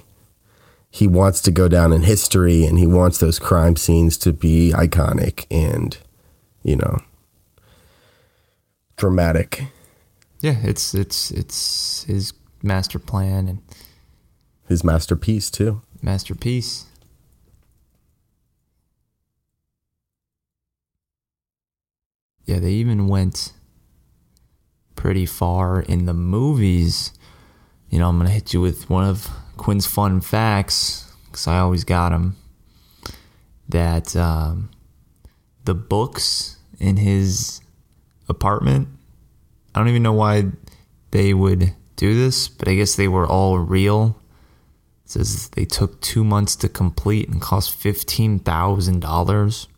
he 0.91 1.07
wants 1.07 1.41
to 1.43 1.51
go 1.51 1.69
down 1.69 1.93
in 1.93 2.03
history 2.03 2.65
and 2.65 2.79
he 2.79 2.87
wants 2.87 3.19
those 3.19 3.39
crime 3.39 3.77
scenes 3.77 4.19
to 4.19 4.33
be 4.33 4.73
iconic 4.73 5.47
and 5.51 5.97
you 6.63 6.77
know 6.77 6.99
dramatic. 8.97 9.65
Yeah, 10.45 10.57
it's 10.63 10.95
it's 10.95 11.31
it's 11.31 12.05
his 12.05 12.35
master 12.63 12.99
plan 12.99 13.49
and 13.49 13.63
his 14.69 14.85
masterpiece 14.85 15.51
too. 15.51 15.81
Masterpiece. 16.03 16.85
Yeah, 22.45 22.59
they 22.59 22.73
even 22.73 23.09
went 23.09 23.55
pretty 24.97 25.25
far 25.25 25.81
in 25.81 26.05
the 26.05 26.13
movies. 26.13 27.15
You 27.89 27.99
know, 27.99 28.11
I'm 28.11 28.19
going 28.19 28.27
to 28.27 28.35
hit 28.35 28.53
you 28.53 28.61
with 28.61 28.91
one 28.91 29.05
of 29.09 29.31
Quinn's 29.57 29.87
fun 29.87 30.21
facts, 30.21 31.11
because 31.25 31.47
I 31.47 31.61
always 31.61 31.85
got 31.85 32.13
him. 32.13 32.37
That 33.67 34.15
um, 34.15 34.69
the 35.65 35.75
books 35.75 36.59
in 36.79 36.99
his 36.99 37.63
apartment, 38.29 38.89
I 39.75 39.81
don't 39.81 39.89
even 39.89 40.03
know 40.03 40.13
why 40.13 40.45
they 41.11 41.35
would 41.35 41.75
do 41.97 42.15
this, 42.15 42.49
but 42.49 42.69
I 42.69 42.75
guess 42.75 42.95
they 42.95 43.09
were 43.09 43.27
all 43.27 43.59
real. 43.59 44.21
It 45.05 45.11
says 45.11 45.49
they 45.51 45.65
took 45.65 46.01
two 46.01 46.25
months 46.25 46.57
to 46.57 46.69
complete 46.69 47.29
and 47.29 47.41
cost 47.41 47.75
fifteen 47.75 48.39
thousand 48.39 49.01
dollars. 49.01 49.69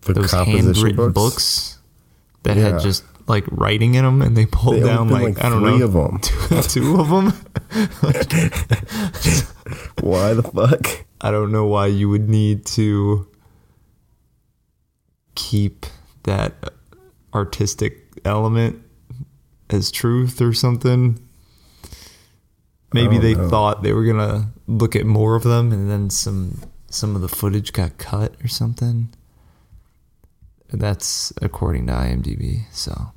For 0.00 0.12
those 0.12 0.32
handwritten 0.32 0.96
books, 0.96 1.14
books 1.14 1.78
that 2.42 2.56
yeah. 2.56 2.70
had 2.70 2.80
just 2.80 3.04
like 3.28 3.44
writing 3.50 3.94
in 3.94 4.04
them, 4.04 4.20
and 4.20 4.36
they 4.36 4.46
pulled 4.46 4.76
they 4.76 4.80
down 4.80 5.08
like, 5.08 5.36
like, 5.36 5.44
I 5.44 5.48
don't 5.48 5.62
know 5.62 5.84
of 5.84 5.92
them, 5.92 6.18
two, 6.22 6.62
two 6.62 7.00
of 7.00 7.08
them. 7.08 7.26
why 10.00 10.34
the 10.34 10.42
fuck? 10.42 11.06
I 11.20 11.30
don't 11.30 11.52
know 11.52 11.66
why 11.66 11.86
you 11.86 12.08
would 12.08 12.28
need 12.28 12.66
to 12.66 13.28
keep 15.34 15.86
that 16.24 16.72
artistic 17.32 18.01
element 18.24 18.82
as 19.70 19.90
truth 19.90 20.40
or 20.40 20.52
something. 20.52 21.18
Maybe 22.92 23.18
they 23.18 23.34
know. 23.34 23.48
thought 23.48 23.82
they 23.82 23.92
were 23.92 24.04
gonna 24.04 24.52
look 24.66 24.94
at 24.94 25.06
more 25.06 25.34
of 25.34 25.42
them, 25.44 25.72
and 25.72 25.90
then 25.90 26.10
some 26.10 26.60
some 26.90 27.16
of 27.16 27.22
the 27.22 27.28
footage 27.28 27.72
got 27.72 27.96
cut 27.98 28.34
or 28.44 28.48
something. 28.48 29.08
That's 30.70 31.32
according 31.40 31.86
to 31.86 31.92
IMDb. 31.92 32.64
So 32.70 33.12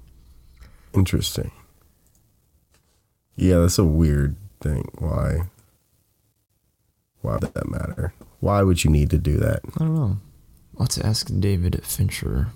interesting. 0.93 1.51
Yeah, 3.35 3.59
that's 3.59 3.77
a 3.77 3.83
weird 3.83 4.37
thing. 4.61 4.89
Why? 4.97 5.49
Why 7.21 7.33
would 7.33 7.53
that 7.53 7.69
matter? 7.69 8.13
Why 8.39 8.61
would 8.61 8.83
you 8.83 8.91
need 8.91 9.09
to 9.09 9.17
do 9.17 9.37
that? 9.37 9.61
I 9.75 9.79
don't 9.79 9.95
know. 9.95 10.17
Let's 10.75 10.97
ask 10.97 11.29
David 11.39 11.83
Fincher. 11.83 12.49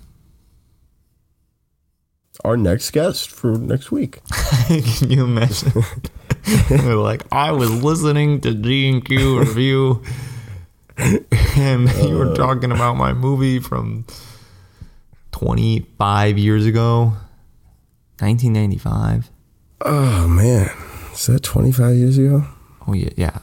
Our 2.44 2.56
next 2.56 2.90
guest 2.92 3.30
for 3.30 3.58
next 3.58 3.92
week. 3.92 4.20
Can 4.66 5.10
you 5.10 5.24
imagine? 5.24 5.84
like 6.70 7.22
I 7.30 7.52
was 7.52 7.82
listening 7.82 8.40
to 8.42 8.54
G 8.54 8.88
and 8.88 9.04
Q 9.04 9.40
review, 9.40 10.02
and 10.96 11.90
you 11.96 12.16
were 12.16 12.32
uh. 12.32 12.34
talking 12.34 12.72
about 12.72 12.94
my 12.94 13.12
movie 13.12 13.58
from 13.58 14.06
25 15.32 16.38
years 16.38 16.64
ago, 16.64 17.12
1995. 18.20 19.30
Oh 19.82 20.26
man, 20.26 20.70
is 21.12 21.26
that 21.26 21.42
25 21.42 21.94
years 21.94 22.16
ago? 22.16 22.44
Oh 22.86 22.94
yeah, 22.94 23.10
yeah. 23.16 23.38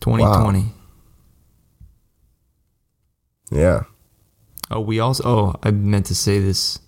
2020. 0.00 0.60
Wow. 0.60 0.66
Yeah. 3.50 3.82
Oh, 4.70 4.80
we 4.80 5.00
also. 5.00 5.22
Oh, 5.24 5.54
I 5.62 5.70
meant 5.70 6.06
to 6.06 6.14
say 6.14 6.38
this 6.38 6.78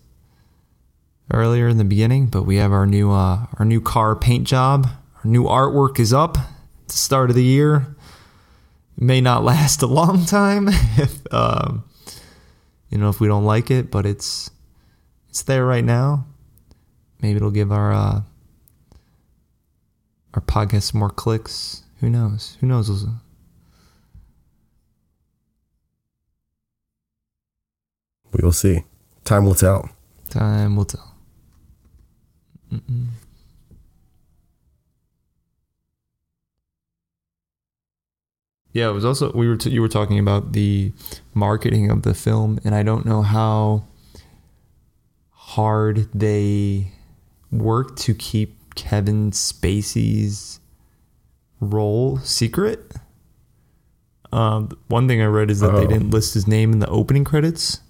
earlier 1.32 1.68
in 1.68 1.78
the 1.78 1.84
beginning, 1.84 2.26
but 2.26 2.44
we 2.44 2.56
have 2.56 2.72
our 2.72 2.86
new 2.86 3.10
uh, 3.10 3.46
our 3.58 3.64
new 3.64 3.80
car 3.80 4.16
paint 4.16 4.46
job. 4.46 4.88
Our 5.16 5.30
new 5.30 5.44
artwork 5.44 5.98
is 5.98 6.12
up. 6.12 6.36
At 6.38 6.88
the 6.88 6.94
start 6.94 7.30
of 7.30 7.36
the 7.36 7.44
year. 7.44 7.94
It 8.96 9.02
may 9.02 9.20
not 9.20 9.44
last 9.52 9.82
a 9.82 9.86
long 9.86 10.24
time 10.24 10.68
if 10.96 11.20
um, 11.32 11.84
you 12.90 12.98
know 12.98 13.08
if 13.08 13.20
we 13.20 13.28
don't 13.28 13.44
like 13.44 13.70
it, 13.70 13.90
but 13.90 14.06
it's 14.06 14.50
it's 15.28 15.42
there 15.42 15.64
right 15.64 15.84
now. 15.84 16.26
Maybe 17.20 17.36
it'll 17.36 17.50
give 17.50 17.72
our 17.72 17.92
uh, 17.92 18.20
our 20.34 20.40
podcast 20.40 20.94
more 20.94 21.10
clicks. 21.10 21.82
Who 22.00 22.08
knows? 22.08 22.56
Who 22.60 22.66
knows? 22.66 23.06
We 28.32 28.40
will 28.42 28.52
see. 28.52 28.84
Time 29.24 29.44
will 29.44 29.54
tell. 29.54 29.90
Time 30.30 30.76
will 30.76 30.84
tell. 30.84 31.07
Mm-mm. 32.72 33.07
Yeah, 38.72 38.90
it 38.90 38.92
was 38.92 39.04
also 39.04 39.33
we 39.33 39.48
were 39.48 39.57
t- 39.57 39.70
you 39.70 39.81
were 39.81 39.88
talking 39.88 40.18
about 40.18 40.52
the 40.52 40.92
marketing 41.35 41.90
of 41.90 42.02
the 42.02 42.14
film, 42.14 42.61
and 42.64 42.74
I 42.74 42.83
don't 42.83 43.07
know 43.07 43.22
how 43.22 43.85
hard 45.31 46.09
they 46.14 46.92
worked 47.50 47.98
to 48.02 48.14
keep 48.14 48.74
Kevin 48.74 49.31
Spacey's 49.31 50.61
role 51.61 52.18
secret. 52.18 52.92
Um, 54.31 54.78
one 54.88 55.09
thing 55.09 55.22
I 55.22 55.26
read 55.26 55.50
is 55.50 55.61
that 55.61 55.72
oh. 55.72 55.81
they 55.81 55.87
didn't 55.87 56.11
list 56.11 56.35
his 56.35 56.46
name 56.46 56.72
in 56.72 56.78
the 56.81 56.88
opening 56.88 57.24
credits, 57.24 57.81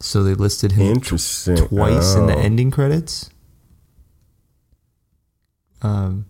so 0.00 0.24
they 0.24 0.34
listed 0.34 0.72
him 0.72 1.00
twice 1.00 2.16
oh. 2.16 2.20
in 2.20 2.26
the 2.26 2.34
oh. 2.34 2.40
ending 2.40 2.70
credits. 2.70 3.30
Um, 5.82 6.26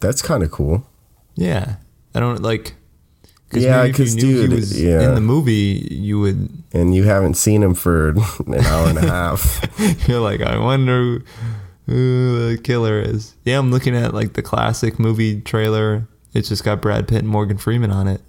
that's 0.00 0.22
kind 0.22 0.42
of 0.42 0.50
cool. 0.50 0.86
Yeah, 1.34 1.76
I 2.14 2.20
don't 2.20 2.42
like. 2.42 2.74
Cause 3.50 3.64
yeah, 3.64 3.84
because 3.86 4.14
dude, 4.14 4.52
yeah. 4.70 5.08
in 5.08 5.14
the 5.16 5.20
movie, 5.20 5.88
you 5.90 6.20
would, 6.20 6.62
and 6.72 6.94
you 6.94 7.02
haven't 7.02 7.34
seen 7.34 7.64
him 7.64 7.74
for 7.74 8.10
an 8.10 8.54
hour 8.64 8.88
and 8.88 8.98
a 8.98 9.00
half. 9.00 9.60
You're 10.08 10.20
like, 10.20 10.40
I 10.40 10.56
wonder 10.56 11.20
who 11.86 12.50
the 12.50 12.58
killer 12.58 13.00
is. 13.00 13.34
Yeah, 13.44 13.58
I'm 13.58 13.72
looking 13.72 13.96
at 13.96 14.14
like 14.14 14.34
the 14.34 14.42
classic 14.42 15.00
movie 15.00 15.40
trailer. 15.40 16.06
It's 16.32 16.48
just 16.48 16.62
got 16.62 16.80
Brad 16.80 17.08
Pitt 17.08 17.18
and 17.18 17.28
Morgan 17.28 17.58
Freeman 17.58 17.90
on 17.90 18.06
it, 18.06 18.22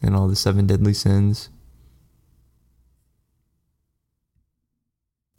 and 0.00 0.16
all 0.16 0.28
the 0.28 0.36
seven 0.36 0.66
deadly 0.66 0.94
sins. 0.94 1.50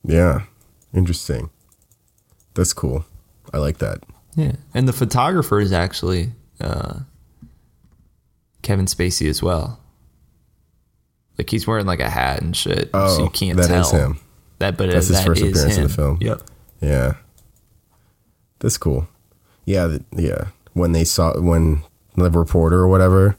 Yeah, 0.04 0.44
interesting. 0.94 1.50
That's 2.54 2.74
cool. 2.74 3.06
I 3.52 3.58
like 3.58 3.80
that. 3.80 4.04
Yeah, 4.40 4.54
and 4.74 4.88
the 4.88 4.94
photographer 4.94 5.60
is 5.60 5.74
actually 5.74 6.32
uh, 6.62 7.00
Kevin 8.62 8.86
Spacey 8.86 9.30
as 9.30 9.42
well. 9.44 9.80
Like 11.38 11.50
he's 11.50 11.66
wearing 11.68 11.86
like 11.86 12.00
a 12.00 12.10
hat 12.10 12.42
and 12.42 12.56
shit, 12.56 12.90
oh, 12.94 13.16
so 13.18 13.24
you 13.24 13.30
can't 13.30 13.58
that 13.58 13.68
tell. 13.68 13.82
Is 13.82 13.92
him. 13.92 14.20
That, 14.60 14.78
but 14.78 14.92
that's 14.92 15.08
his 15.08 15.24
first 15.24 15.42
appearance 15.42 15.76
him. 15.76 15.84
in 15.84 15.88
the 15.88 15.94
film. 15.94 16.18
Yep. 16.22 16.42
Yeah. 16.82 17.14
That's 18.60 18.78
cool. 18.78 19.08
Yeah, 19.66 19.98
yeah. 20.16 20.48
When 20.74 20.92
they 20.92 21.06
saw 21.06 21.40
when 21.40 21.82
the 22.16 22.30
reporter 22.30 22.80
or 22.80 22.88
whatever, 22.90 23.38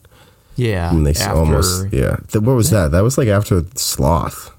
Yeah, 0.56 0.90
And 0.90 1.06
they 1.06 1.10
after, 1.12 1.38
almost 1.38 1.92
yeah. 1.92 2.16
What 2.32 2.54
was 2.54 2.70
that? 2.70 2.90
That 2.92 3.02
was 3.02 3.18
like 3.18 3.28
after 3.28 3.62
Sloth. 3.74 4.56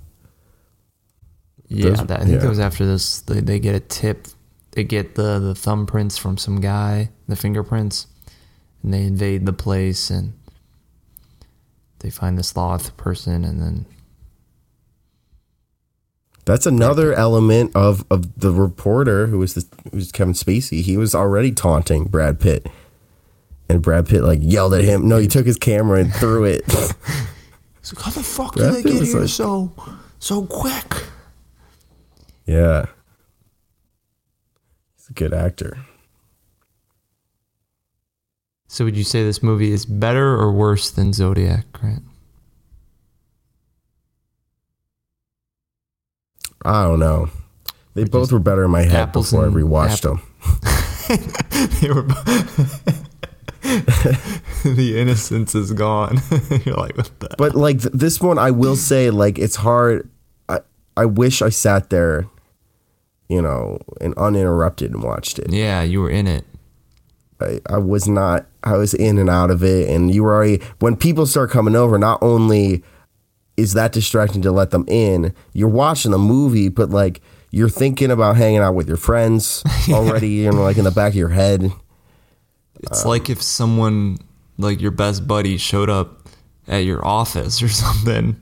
yeah, 1.68 1.90
those- 1.90 2.06
that, 2.06 2.20
I 2.20 2.24
think 2.24 2.36
yeah. 2.36 2.42
that 2.42 2.50
was 2.50 2.60
after 2.60 2.86
this. 2.86 3.22
They, 3.22 3.40
they 3.40 3.60
get 3.60 3.74
a 3.76 3.80
tip. 3.80 4.28
They 4.72 4.84
get 4.84 5.16
the 5.16 5.38
the 5.40 5.54
thumbprints 5.54 6.18
from 6.20 6.38
some 6.38 6.62
guy, 6.62 7.10
the 7.28 7.36
fingerprints, 7.36 8.08
and 8.84 8.94
they 8.94 9.04
invade 9.04 9.46
the 9.46 9.54
place 9.54 10.10
and 10.10 10.34
they 12.00 12.10
find 12.10 12.38
the 12.38 12.44
sloth 12.44 12.96
person, 12.98 13.44
and 13.46 13.62
then 13.62 13.86
That's 16.46 16.66
another 16.66 17.14
element 17.14 17.76
of, 17.76 18.04
of 18.10 18.40
the 18.40 18.52
reporter 18.52 19.28
who 19.28 19.38
was 19.40 19.54
the 19.54 19.66
who 19.92 19.98
was 19.98 20.12
Kevin 20.12 20.34
Spacey. 20.34 20.82
He 20.82 20.98
was 20.98 21.14
already 21.14 21.52
taunting 21.52 22.06
Brad 22.06 22.40
Pitt, 22.40 22.66
and 23.70 23.82
Brad 23.82 24.08
Pitt 24.08 24.24
like 24.24 24.40
yelled 24.42 24.74
at 24.74 24.84
him. 24.84 25.08
No, 25.08 25.18
he 25.18 25.28
took 25.28 25.46
his 25.46 25.58
camera 25.58 26.00
and 26.00 26.14
threw 26.14 26.44
it. 26.46 26.64
He's 27.82 27.94
like, 27.94 28.04
how 28.06 28.12
the 28.12 28.24
fuck 28.24 28.56
Brad 28.56 28.74
did 28.74 28.84
they 28.86 28.90
Pitt 28.90 29.00
get 29.02 29.08
here 29.10 29.20
like- 29.20 29.30
so 29.30 29.72
so 30.20 30.46
quick? 30.46 31.04
yeah, 32.46 32.88
a 35.12 35.14
good 35.14 35.34
actor. 35.34 35.78
So 38.68 38.86
would 38.86 38.96
you 38.96 39.04
say 39.04 39.24
this 39.24 39.44
movie 39.44 39.72
is 39.72 39.86
better 39.86 40.36
or 40.36 40.52
worse 40.52 40.90
than 40.90 41.14
Zodiac, 41.14 41.72
Grant? 41.74 42.04
I 46.64 46.84
don't 46.84 47.00
know. 47.00 47.30
They 47.96 48.06
both 48.06 48.32
were 48.32 48.40
better 48.40 48.64
in 48.66 48.72
my 48.72 48.84
head 48.84 49.12
before 49.12 49.44
I 49.44 49.48
rewatched 49.50 50.06
apple- 50.06 50.16
them. 50.16 50.28
they 51.82 51.90
were 51.90 52.04
the 54.64 54.94
innocence 54.98 55.54
is 55.56 55.74
gone. 55.74 56.20
You're 56.66 56.76
like, 56.76 56.96
what 56.96 57.12
the? 57.20 57.30
But 57.38 57.56
like 57.56 57.82
th- 57.82 57.94
this 57.94 58.22
one, 58.22 58.38
I 58.38 58.52
will 58.52 58.78
say, 58.78 59.10
like 59.10 59.38
it's 59.38 59.58
hard. 59.58 60.10
I 60.48 60.60
I 60.96 61.06
wish 61.06 61.42
I 61.42 61.50
sat 61.50 61.90
there, 61.90 62.28
you 63.32 63.42
know, 63.42 63.80
and 64.02 64.14
uninterrupted 64.16 64.92
and 64.92 65.02
watched 65.02 65.40
it. 65.40 65.54
Yeah, 65.54 65.84
you 65.84 66.02
were 66.02 66.10
in 66.10 66.28
it. 66.28 66.44
I, 67.40 67.62
I 67.66 67.78
was 67.78 68.06
not. 68.06 68.46
I 68.62 68.76
was 68.76 68.94
in 68.94 69.18
and 69.18 69.30
out 69.30 69.50
of 69.50 69.64
it, 69.64 69.90
and 69.90 70.14
you 70.14 70.24
were 70.24 70.36
already. 70.36 70.62
When 70.80 70.98
people 70.98 71.26
start 71.26 71.50
coming 71.50 71.74
over, 71.74 71.98
not 71.98 72.22
only 72.22 72.84
is 73.56 73.72
that 73.74 73.94
distracting 73.94 74.42
to 74.42 74.52
let 74.52 74.72
them 74.72 74.84
in, 74.90 75.34
you're 75.54 75.70
watching 75.70 76.12
the 76.12 76.18
movie, 76.18 76.68
but 76.68 76.90
like 76.90 77.22
you're 77.52 77.70
thinking 77.70 78.12
about 78.12 78.36
hanging 78.36 78.60
out 78.60 78.76
with 78.76 78.90
your 78.90 78.98
friends 78.98 79.64
already, 79.90 80.30
you 80.30 80.52
know, 80.52 80.62
like 80.64 80.78
in 80.78 80.84
the 80.84 80.92
back 80.92 81.14
of 81.14 81.18
your 81.18 81.30
head. 81.30 81.72
It's 82.82 83.06
like 83.06 83.30
if 83.30 83.42
someone 83.42 84.18
like 84.58 84.82
your 84.82 84.92
best 84.92 85.26
buddy 85.26 85.56
showed 85.56 85.90
up 85.90 86.28
at 86.68 86.80
your 86.80 87.06
office 87.06 87.64
or 87.64 87.70
something, 87.84 88.42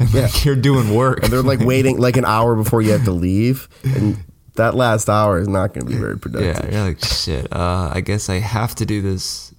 and 0.00 0.12
like 0.14 0.44
you're 0.44 0.56
doing 0.56 0.94
work. 0.94 1.22
And 1.22 1.32
they're 1.32 1.42
like 1.42 1.60
waiting 1.60 1.98
like 1.98 2.16
an 2.16 2.24
hour 2.24 2.56
before 2.56 2.82
you 2.82 2.90
have 2.92 3.04
to 3.04 3.12
leave, 3.12 3.68
and 3.84 4.16
that 4.56 4.74
last 4.74 5.08
hour 5.08 5.38
is 5.38 5.46
not 5.48 5.72
going 5.72 5.86
to 5.86 5.92
be 5.92 5.98
very 5.98 6.18
productive. 6.18 6.64
Yeah, 6.64 6.70
you're 6.72 6.88
like 6.88 7.04
shit. 7.04 7.46
Uh, 7.52 7.90
I 7.94 8.00
guess 8.00 8.28
I 8.28 8.40
have 8.40 8.74
to 8.76 8.86
do 8.86 9.00
this 9.00 9.54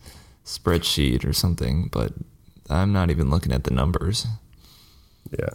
spreadsheet 0.46 1.26
or 1.26 1.32
something, 1.34 1.88
but 1.92 2.12
I'm 2.70 2.92
not 2.92 3.10
even 3.10 3.30
looking 3.30 3.54
at 3.54 3.64
the 3.64 3.72
numbers. 3.72 4.28
Yeah. 5.38 5.50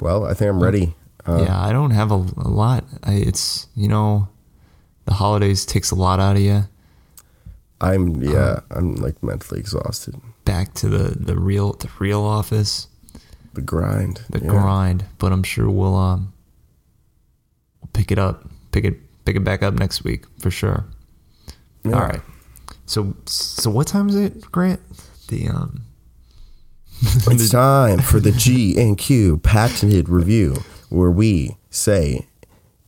Well, 0.00 0.24
I 0.26 0.34
think 0.34 0.50
I'm 0.50 0.62
ready. 0.62 0.94
Uh, 1.26 1.44
yeah, 1.46 1.60
I 1.60 1.72
don't 1.72 1.92
have 1.92 2.10
a, 2.10 2.16
a 2.16 2.48
lot. 2.48 2.84
I, 3.04 3.14
it's 3.14 3.68
you 3.76 3.86
know, 3.86 4.28
the 5.04 5.14
holidays 5.14 5.64
takes 5.66 5.90
a 5.90 5.94
lot 5.94 6.20
out 6.20 6.36
of 6.36 6.42
you. 6.42 6.64
I'm 7.80 8.22
yeah, 8.22 8.60
I'm 8.70 8.94
like 8.96 9.20
mentally 9.22 9.58
exhausted. 9.60 10.14
Back 10.44 10.74
to 10.74 10.88
the 10.88 11.18
the 11.18 11.36
real 11.36 11.72
the 11.72 11.90
real 11.98 12.22
office, 12.22 12.86
The 13.54 13.60
grind. 13.60 14.22
the 14.30 14.38
yeah. 14.40 14.48
grind. 14.48 15.04
But 15.18 15.32
I'm 15.32 15.42
sure 15.42 15.68
we'll 15.68 15.96
um 15.96 16.32
we'll 17.80 17.90
pick 17.92 18.12
it 18.12 18.18
up, 18.18 18.48
pick 18.70 18.84
it 18.84 18.98
pick 19.24 19.36
it 19.36 19.44
back 19.44 19.62
up 19.62 19.74
next 19.74 20.04
week 20.04 20.26
for 20.38 20.50
sure. 20.50 20.84
Yeah. 21.84 21.94
All 21.94 22.00
right. 22.06 22.20
So 22.86 23.16
so 23.26 23.70
what 23.70 23.88
time 23.88 24.08
is 24.08 24.14
it, 24.16 24.40
Grant? 24.52 24.80
The 25.28 25.48
um 25.48 25.82
It's 27.02 27.50
time 27.50 27.98
for 27.98 28.20
the 28.20 28.30
G 28.30 28.80
and 28.80 28.96
Q 28.96 29.38
patented 29.38 30.08
review, 30.08 30.62
where 30.88 31.10
we 31.10 31.56
say 31.70 32.28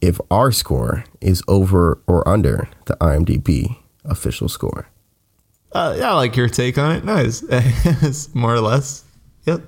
if 0.04 0.20
our 0.30 0.52
score 0.52 1.04
is 1.20 1.42
over 1.48 1.98
or 2.06 2.26
under 2.28 2.68
the 2.86 2.94
IMDb 2.96 3.78
official 4.04 4.48
score. 4.48 4.88
uh, 5.72 5.94
yeah, 5.98 6.10
I 6.10 6.14
like 6.14 6.36
your 6.36 6.48
take 6.48 6.76
on 6.78 6.92
it. 6.94 7.04
Nice. 7.04 7.42
More 8.34 8.54
or 8.54 8.60
less. 8.60 9.02
Yep. 9.46 9.62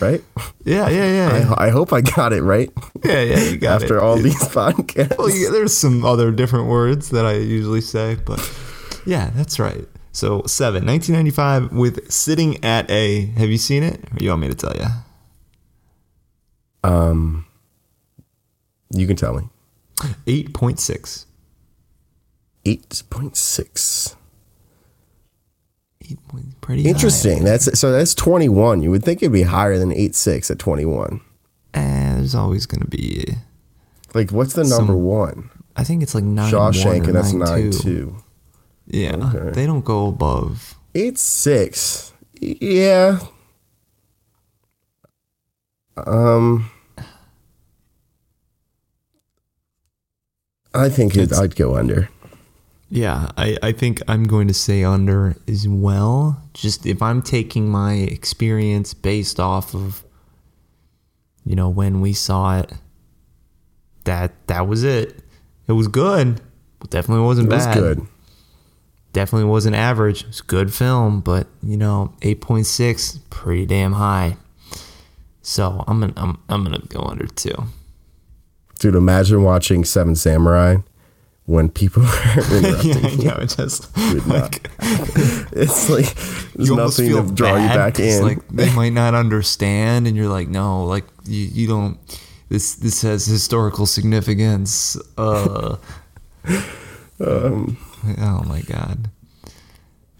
Right? 0.00 0.24
Yeah, 0.64 0.88
yeah, 0.88 1.12
yeah. 1.12 1.54
I, 1.58 1.66
I 1.66 1.70
hope 1.70 1.92
I 1.92 2.00
got 2.00 2.32
it 2.32 2.42
right 2.42 2.70
yeah, 3.04 3.20
yeah 3.20 3.42
you 3.50 3.58
got 3.58 3.82
it. 3.82 3.84
after 3.84 3.98
it. 3.98 4.02
all 4.02 4.16
these 4.16 4.42
podcasts. 4.48 5.18
Well, 5.18 5.28
yeah, 5.28 5.50
there's 5.50 5.76
some 5.76 6.04
other 6.06 6.32
different 6.32 6.68
words 6.68 7.10
that 7.10 7.26
I 7.26 7.34
usually 7.34 7.82
say, 7.82 8.16
but 8.24 8.40
yeah, 9.04 9.30
that's 9.34 9.58
right. 9.58 9.86
So 10.12 10.42
seven, 10.46 10.86
1995 10.86 11.72
with 11.76 12.10
sitting 12.10 12.64
at 12.64 12.90
a. 12.90 13.26
Have 13.36 13.50
you 13.50 13.58
seen 13.58 13.82
it? 13.82 14.00
Or 14.12 14.16
you 14.20 14.30
want 14.30 14.40
me 14.42 14.48
to 14.48 14.54
tell 14.54 14.74
you? 14.74 14.86
Um, 16.82 17.46
you 19.00 19.06
can 19.06 19.16
tell 19.16 19.34
me. 19.34 19.48
Eight 20.26 20.52
point 20.54 20.78
six. 20.80 21.26
Eight 22.64 23.02
point 23.10 23.36
six. 23.36 24.16
Eight 26.10 26.18
point, 26.28 26.60
pretty 26.60 26.82
high. 26.82 26.88
Interesting. 26.90 27.44
That's 27.44 27.78
so. 27.78 27.90
That's 27.92 28.14
twenty 28.14 28.48
one. 28.48 28.82
You 28.82 28.90
would 28.90 29.02
think 29.04 29.22
it'd 29.22 29.32
be 29.32 29.42
higher 29.42 29.78
than 29.78 29.92
eight 29.92 30.14
six 30.14 30.50
at 30.50 30.58
twenty 30.58 30.84
one. 30.84 31.20
Eh, 31.72 32.14
there's 32.16 32.34
always 32.34 32.66
gonna 32.66 32.86
be. 32.86 33.34
Like, 34.14 34.30
what's 34.30 34.52
the 34.52 34.64
number 34.64 34.94
one? 34.96 35.50
I 35.76 35.82
think 35.84 36.02
it's 36.02 36.14
like 36.14 36.24
nine. 36.24 36.52
Shawshank, 36.52 37.04
and 37.06 37.14
that's 37.14 37.32
nine, 37.32 37.48
nine 37.48 37.70
two. 37.70 37.78
two. 37.78 38.16
Yeah, 38.86 39.16
Okay. 39.16 39.50
they 39.52 39.66
don't 39.66 39.84
go 39.84 40.08
above. 40.08 40.74
Eight 40.94 41.18
six. 41.18 42.12
Yeah. 42.40 43.18
Um. 45.96 46.70
I 50.74 50.88
think 50.88 51.16
it, 51.16 51.32
I'd 51.32 51.56
go 51.56 51.76
under. 51.76 52.08
Yeah, 52.90 53.30
I, 53.36 53.56
I 53.62 53.72
think 53.72 54.02
I'm 54.06 54.24
going 54.24 54.48
to 54.48 54.54
say 54.54 54.84
under 54.84 55.36
as 55.48 55.66
well. 55.68 56.42
Just 56.52 56.86
if 56.86 57.02
I'm 57.02 57.22
taking 57.22 57.68
my 57.68 57.94
experience 57.94 58.94
based 58.94 59.40
off 59.40 59.74
of, 59.74 60.04
you 61.44 61.56
know, 61.56 61.68
when 61.68 62.00
we 62.00 62.12
saw 62.12 62.60
it, 62.60 62.72
that 64.04 64.32
that 64.48 64.68
was 64.68 64.84
it. 64.84 65.20
It 65.66 65.72
was 65.72 65.88
good. 65.88 66.40
Definitely 66.90 67.24
wasn't 67.24 67.48
bad. 67.48 67.54
It 67.54 67.58
was 67.58 67.66
bad. 67.66 67.96
good. 67.96 68.06
Definitely 69.12 69.48
wasn't 69.48 69.76
average. 69.76 70.24
It's 70.24 70.40
a 70.40 70.44
good 70.44 70.72
film, 70.72 71.20
but 71.20 71.46
you 71.62 71.76
know, 71.76 72.12
8.6, 72.20 73.20
pretty 73.30 73.64
damn 73.64 73.92
high. 73.92 74.36
So 75.40 75.84
I'm 75.86 76.00
gonna 76.00 76.12
I'm, 76.16 76.38
I'm 76.48 76.64
gonna 76.64 76.80
go 76.88 77.00
under 77.00 77.26
two. 77.26 77.54
Dude, 78.78 78.94
imagine 78.94 79.42
watching 79.42 79.84
Seven 79.84 80.14
Samurai 80.16 80.76
when 81.46 81.68
people 81.68 82.02
are 82.06 82.38
interrupting. 82.56 83.20
yeah. 83.22 83.40
It 83.40 83.54
just 83.56 83.96
not. 83.96 84.26
like 84.28 84.70
It's 85.52 85.88
like 85.90 86.14
there's 86.54 86.68
you 86.68 86.76
nothing 86.76 87.08
to 87.10 87.34
draw 87.34 87.52
you 87.56 87.68
back 87.68 87.98
in. 88.00 88.22
Like 88.22 88.46
they 88.48 88.72
might 88.74 88.92
not 88.92 89.14
understand, 89.14 90.06
and 90.06 90.16
you're 90.16 90.28
like, 90.28 90.48
no, 90.48 90.84
like 90.84 91.04
you, 91.24 91.42
you 91.46 91.66
don't. 91.68 91.98
This 92.50 92.74
this 92.74 93.02
has 93.02 93.24
historical 93.26 93.86
significance. 93.86 94.96
Uh, 95.16 95.76
Um, 97.20 97.76
oh 98.18 98.42
my 98.44 98.60
god! 98.62 99.08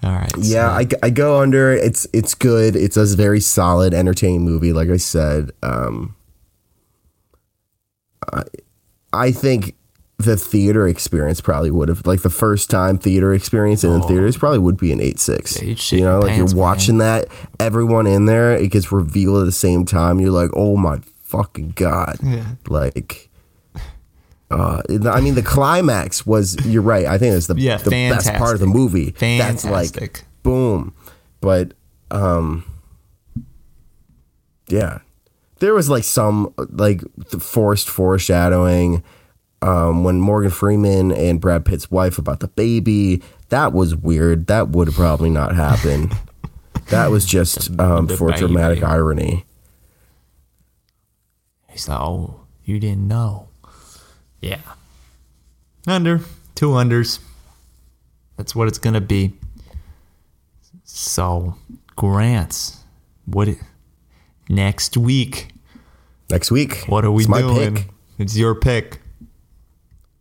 All 0.02 0.12
right. 0.12 0.32
yeah, 0.38 0.68
so- 0.78 0.96
I, 1.02 1.06
I 1.06 1.10
go 1.10 1.40
under. 1.40 1.72
It's 1.72 2.06
it's 2.12 2.34
good. 2.34 2.76
It's 2.76 2.96
a 2.96 3.04
very 3.16 3.40
solid, 3.40 3.92
entertaining 3.92 4.42
movie. 4.44 4.72
Like 4.72 4.88
I 4.88 4.96
said, 4.96 5.50
um, 5.62 6.14
I 9.12 9.30
think 9.30 9.74
the 10.18 10.36
theater 10.36 10.86
experience 10.86 11.40
probably 11.40 11.70
would 11.70 11.88
have 11.88 12.06
like 12.06 12.22
the 12.22 12.30
first 12.30 12.70
time 12.70 12.98
theater 12.98 13.34
experience 13.34 13.82
in 13.84 13.92
the 13.92 14.00
theaters 14.06 14.36
probably 14.36 14.60
would 14.60 14.76
be 14.76 14.92
an 14.92 15.00
eight 15.00 15.18
six. 15.18 15.60
Yeah, 15.60 15.68
you'd 15.68 15.78
shit 15.78 15.98
you 16.00 16.04
know, 16.04 16.20
like 16.20 16.32
pants, 16.32 16.52
you're 16.52 16.60
watching 16.60 16.98
that, 16.98 17.26
everyone 17.58 18.06
in 18.06 18.26
there, 18.26 18.52
it 18.54 18.70
gets 18.70 18.92
revealed 18.92 19.40
at 19.40 19.44
the 19.44 19.52
same 19.52 19.84
time. 19.84 20.20
You're 20.20 20.30
like, 20.30 20.50
oh 20.54 20.76
my 20.76 21.00
fucking 21.22 21.70
god! 21.70 22.18
Yeah. 22.22 22.44
Like. 22.68 23.30
Uh, 24.50 24.82
I 25.10 25.20
mean, 25.20 25.34
the 25.34 25.42
climax 25.42 26.24
was. 26.24 26.54
You're 26.64 26.82
right. 26.82 27.06
I 27.06 27.18
think 27.18 27.34
it's 27.34 27.48
the, 27.48 27.56
Yeah, 27.56 27.78
the 27.78 27.90
best 27.90 28.32
part 28.34 28.54
of 28.54 28.60
the 28.60 28.66
fantastic. 28.66 28.74
movie. 28.74 29.10
That's 29.10 29.64
like 29.64 30.24
boom. 30.44 30.94
But 31.40 31.72
um 32.10 32.64
yeah. 34.68 35.00
There 35.64 35.72
was 35.72 35.88
like 35.88 36.04
some 36.04 36.52
like 36.58 37.00
forced 37.40 37.88
foreshadowing. 37.88 39.02
Um, 39.62 40.04
when 40.04 40.20
Morgan 40.20 40.50
Freeman 40.50 41.10
and 41.10 41.40
Brad 41.40 41.64
Pitt's 41.64 41.90
wife 41.90 42.18
about 42.18 42.40
the 42.40 42.48
baby, 42.48 43.22
that 43.48 43.72
was 43.72 43.96
weird. 43.96 44.46
That 44.48 44.68
would 44.68 44.92
probably 44.92 45.30
not 45.30 45.54
happen. 45.54 46.10
that 46.90 47.10
was 47.10 47.24
just 47.24 47.70
um, 47.80 48.08
for 48.08 48.28
baby. 48.28 48.40
dramatic 48.40 48.82
irony. 48.82 49.46
He's 51.70 51.88
like, 51.88 51.98
oh, 51.98 52.42
you 52.62 52.78
didn't 52.78 53.08
know. 53.08 53.48
Yeah. 54.42 54.60
Under. 55.86 56.20
Two 56.54 56.72
unders. 56.72 57.20
That's 58.36 58.54
what 58.54 58.68
it's 58.68 58.76
going 58.76 58.92
to 58.92 59.00
be. 59.00 59.32
So, 60.84 61.56
Grants, 61.96 62.84
what 63.24 63.48
it, 63.48 63.58
next 64.50 64.98
week? 64.98 65.53
Next 66.34 66.50
week, 66.50 66.78
What 66.88 67.04
are 67.04 67.12
we 67.12 67.22
it's 67.22 67.28
my 67.28 67.42
doing? 67.42 67.76
pick. 67.76 67.86
It's 68.18 68.36
your 68.36 68.56
pick. 68.56 69.00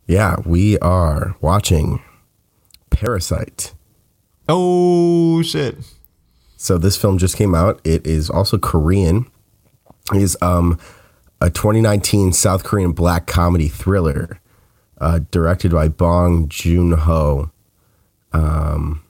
Yeah, 0.05 0.35
we 0.45 0.77
are 0.77 1.35
watching 1.41 2.03
Parasite. 2.91 3.73
Oh, 4.47 5.41
shit. 5.41 5.75
So 6.55 6.77
this 6.77 6.95
film 6.97 7.17
just 7.17 7.35
came 7.35 7.55
out. 7.55 7.81
It 7.83 8.05
is 8.05 8.29
also 8.29 8.59
Korean. 8.59 9.25
It 10.13 10.21
is 10.21 10.37
um, 10.39 10.77
a 11.41 11.49
2019 11.49 12.31
South 12.31 12.63
Korean 12.63 12.91
black 12.91 13.25
comedy 13.25 13.67
thriller, 13.67 14.39
uh, 14.99 15.21
directed 15.31 15.71
by 15.71 15.87
Bong 15.87 16.47
Joon 16.47 16.91
Ho. 16.91 17.49
Um, 18.33 19.02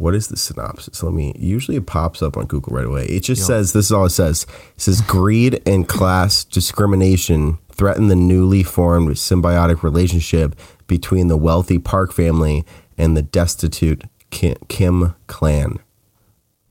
what 0.00 0.14
is 0.14 0.28
the 0.28 0.36
synopsis? 0.36 1.02
Let 1.02 1.12
me. 1.12 1.34
Usually 1.38 1.76
it 1.76 1.84
pops 1.86 2.22
up 2.22 2.38
on 2.38 2.46
Google 2.46 2.74
right 2.74 2.86
away. 2.86 3.04
It 3.04 3.20
just 3.20 3.46
says 3.46 3.74
this 3.74 3.86
is 3.86 3.92
all 3.92 4.06
it 4.06 4.10
says. 4.10 4.46
It 4.74 4.80
says 4.80 5.02
greed 5.02 5.60
and 5.66 5.86
class 5.86 6.42
discrimination 6.42 7.58
threaten 7.70 8.08
the 8.08 8.16
newly 8.16 8.62
formed 8.62 9.10
symbiotic 9.10 9.82
relationship 9.82 10.56
between 10.86 11.28
the 11.28 11.36
wealthy 11.36 11.78
Park 11.78 12.12
family 12.12 12.64
and 12.96 13.14
the 13.14 13.20
destitute 13.22 14.04
Kim, 14.30 14.56
Kim 14.68 15.14
clan. 15.26 15.80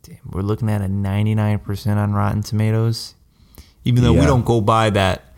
Damn, 0.02 0.18
we're 0.32 0.42
looking 0.42 0.70
at 0.70 0.82
a 0.82 0.86
99% 0.86 1.98
on 1.98 2.14
Rotten 2.14 2.42
Tomatoes. 2.42 3.14
Even 3.86 4.04
though 4.04 4.14
we 4.14 4.26
don't 4.26 4.46
go 4.46 4.60
by 4.60 4.90
that 4.90 5.36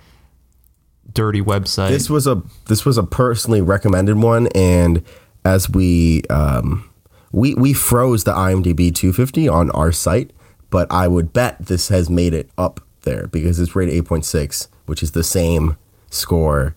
dirty 1.11 1.41
website. 1.41 1.89
This 1.89 2.09
was 2.09 2.25
a 2.25 2.41
this 2.67 2.85
was 2.85 2.97
a 2.97 3.03
personally 3.03 3.61
recommended 3.61 4.15
one, 4.15 4.47
and 4.55 5.03
as 5.43 5.69
we 5.69 6.23
um, 6.29 6.89
we 7.31 7.53
we 7.55 7.73
froze 7.73 8.23
the 8.23 8.33
IMDb 8.33 8.93
250 8.93 9.47
on 9.47 9.71
our 9.71 9.91
site, 9.91 10.31
but 10.69 10.91
I 10.91 11.07
would 11.07 11.33
bet 11.33 11.65
this 11.67 11.87
has 11.89 12.09
made 12.09 12.33
it 12.33 12.49
up 12.57 12.81
there 13.03 13.27
because 13.27 13.59
it's 13.59 13.75
rated 13.75 14.03
8.6, 14.05 14.67
which 14.85 15.01
is 15.01 15.11
the 15.11 15.23
same 15.23 15.77
score 16.09 16.75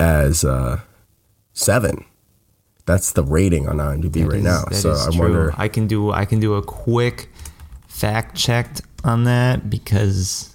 as 0.00 0.44
uh, 0.44 0.80
seven. 1.52 2.04
That's 2.86 3.12
the 3.12 3.22
rating 3.24 3.68
on 3.68 3.76
IMDb 3.76 4.12
That 4.12 4.26
right 4.28 4.38
is- 4.38 4.44
now. 4.44 4.64
So 4.72 4.92
I 4.94 5.10
true. 5.10 5.20
wonder. 5.20 5.54
I 5.56 5.68
can 5.68 5.86
do 5.86 6.10
I 6.12 6.24
can 6.24 6.40
do 6.40 6.54
a 6.54 6.62
quick 6.62 7.30
fact 7.88 8.36
check 8.36 8.68
on 9.04 9.24
that 9.24 9.70
because 9.70 10.54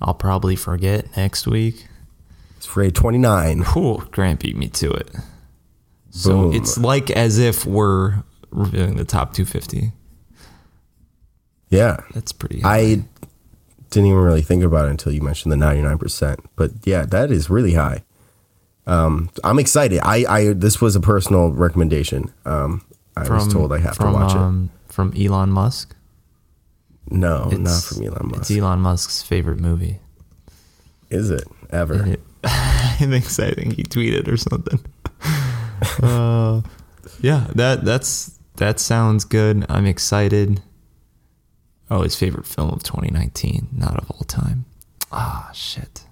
I'll 0.00 0.14
probably 0.14 0.56
forget 0.56 1.16
next 1.16 1.46
week. 1.46 1.86
It's 2.56 2.76
rated 2.76 2.94
29. 2.96 3.60
Whew, 3.72 4.06
Grant 4.10 4.40
beat 4.40 4.56
me 4.56 4.68
to 4.68 4.90
it. 4.90 5.10
So 6.10 6.30
Boom. 6.50 6.54
it's 6.54 6.76
like 6.76 7.10
as 7.10 7.38
if 7.38 7.64
we're 7.64 8.22
reviewing 8.50 8.96
the 8.96 9.04
top 9.04 9.32
250. 9.32 9.92
Yeah. 11.70 11.98
That's 12.14 12.32
pretty. 12.32 12.60
high. 12.60 12.76
I 12.76 13.04
didn't 13.90 14.06
even 14.06 14.20
really 14.20 14.42
think 14.42 14.64
about 14.64 14.86
it 14.86 14.90
until 14.90 15.12
you 15.12 15.22
mentioned 15.22 15.52
the 15.52 15.56
99%. 15.56 16.44
But 16.56 16.72
yeah, 16.84 17.04
that 17.06 17.30
is 17.30 17.50
really 17.50 17.74
high. 17.74 18.02
Um, 18.86 19.30
I'm 19.44 19.58
excited. 19.58 20.00
I, 20.02 20.24
I 20.28 20.52
this 20.52 20.80
was 20.80 20.96
a 20.96 21.00
personal 21.00 21.52
recommendation. 21.52 22.32
Um, 22.44 22.84
I 23.16 23.28
was 23.28 23.52
told 23.52 23.72
I 23.72 23.78
have 23.78 23.94
from, 23.96 24.14
to 24.14 24.18
watch 24.18 24.32
it. 24.32 24.38
um, 24.38 24.70
From 24.88 25.12
Elon 25.16 25.50
Musk. 25.50 25.94
it. 27.06 27.12
No, 27.12 27.48
not 27.50 27.82
from 27.82 28.02
Elon 28.04 28.28
Musk. 28.28 28.40
It's 28.42 28.50
Elon 28.50 28.80
Musk's 28.80 29.22
favorite 29.22 29.60
movie. 29.60 30.00
is 31.10 31.30
it 31.30 31.44
ever? 31.70 32.06
It, 32.06 32.20
I 32.44 32.96
think 32.98 33.26
so. 33.26 33.46
I 33.46 33.52
think 33.52 33.74
he 33.74 33.82
tweeted 33.84 34.26
or 34.28 34.36
something. 34.36 34.80
uh, 36.02 36.62
yeah, 37.20 37.46
that 37.54 37.84
that's 37.84 38.38
that 38.60 38.78
sounds 38.78 39.24
good. 39.24 39.66
I'm 39.68 39.86
excited. 39.86 40.62
Oh, 41.90 42.02
his 42.02 42.14
favorite 42.14 42.46
film 42.46 42.70
of 42.70 42.82
2019, 42.82 43.68
not 43.72 43.98
of 43.98 44.10
all 44.10 44.20
time. 44.20 44.66
Ah, 45.10 45.50
shit. 45.52 46.04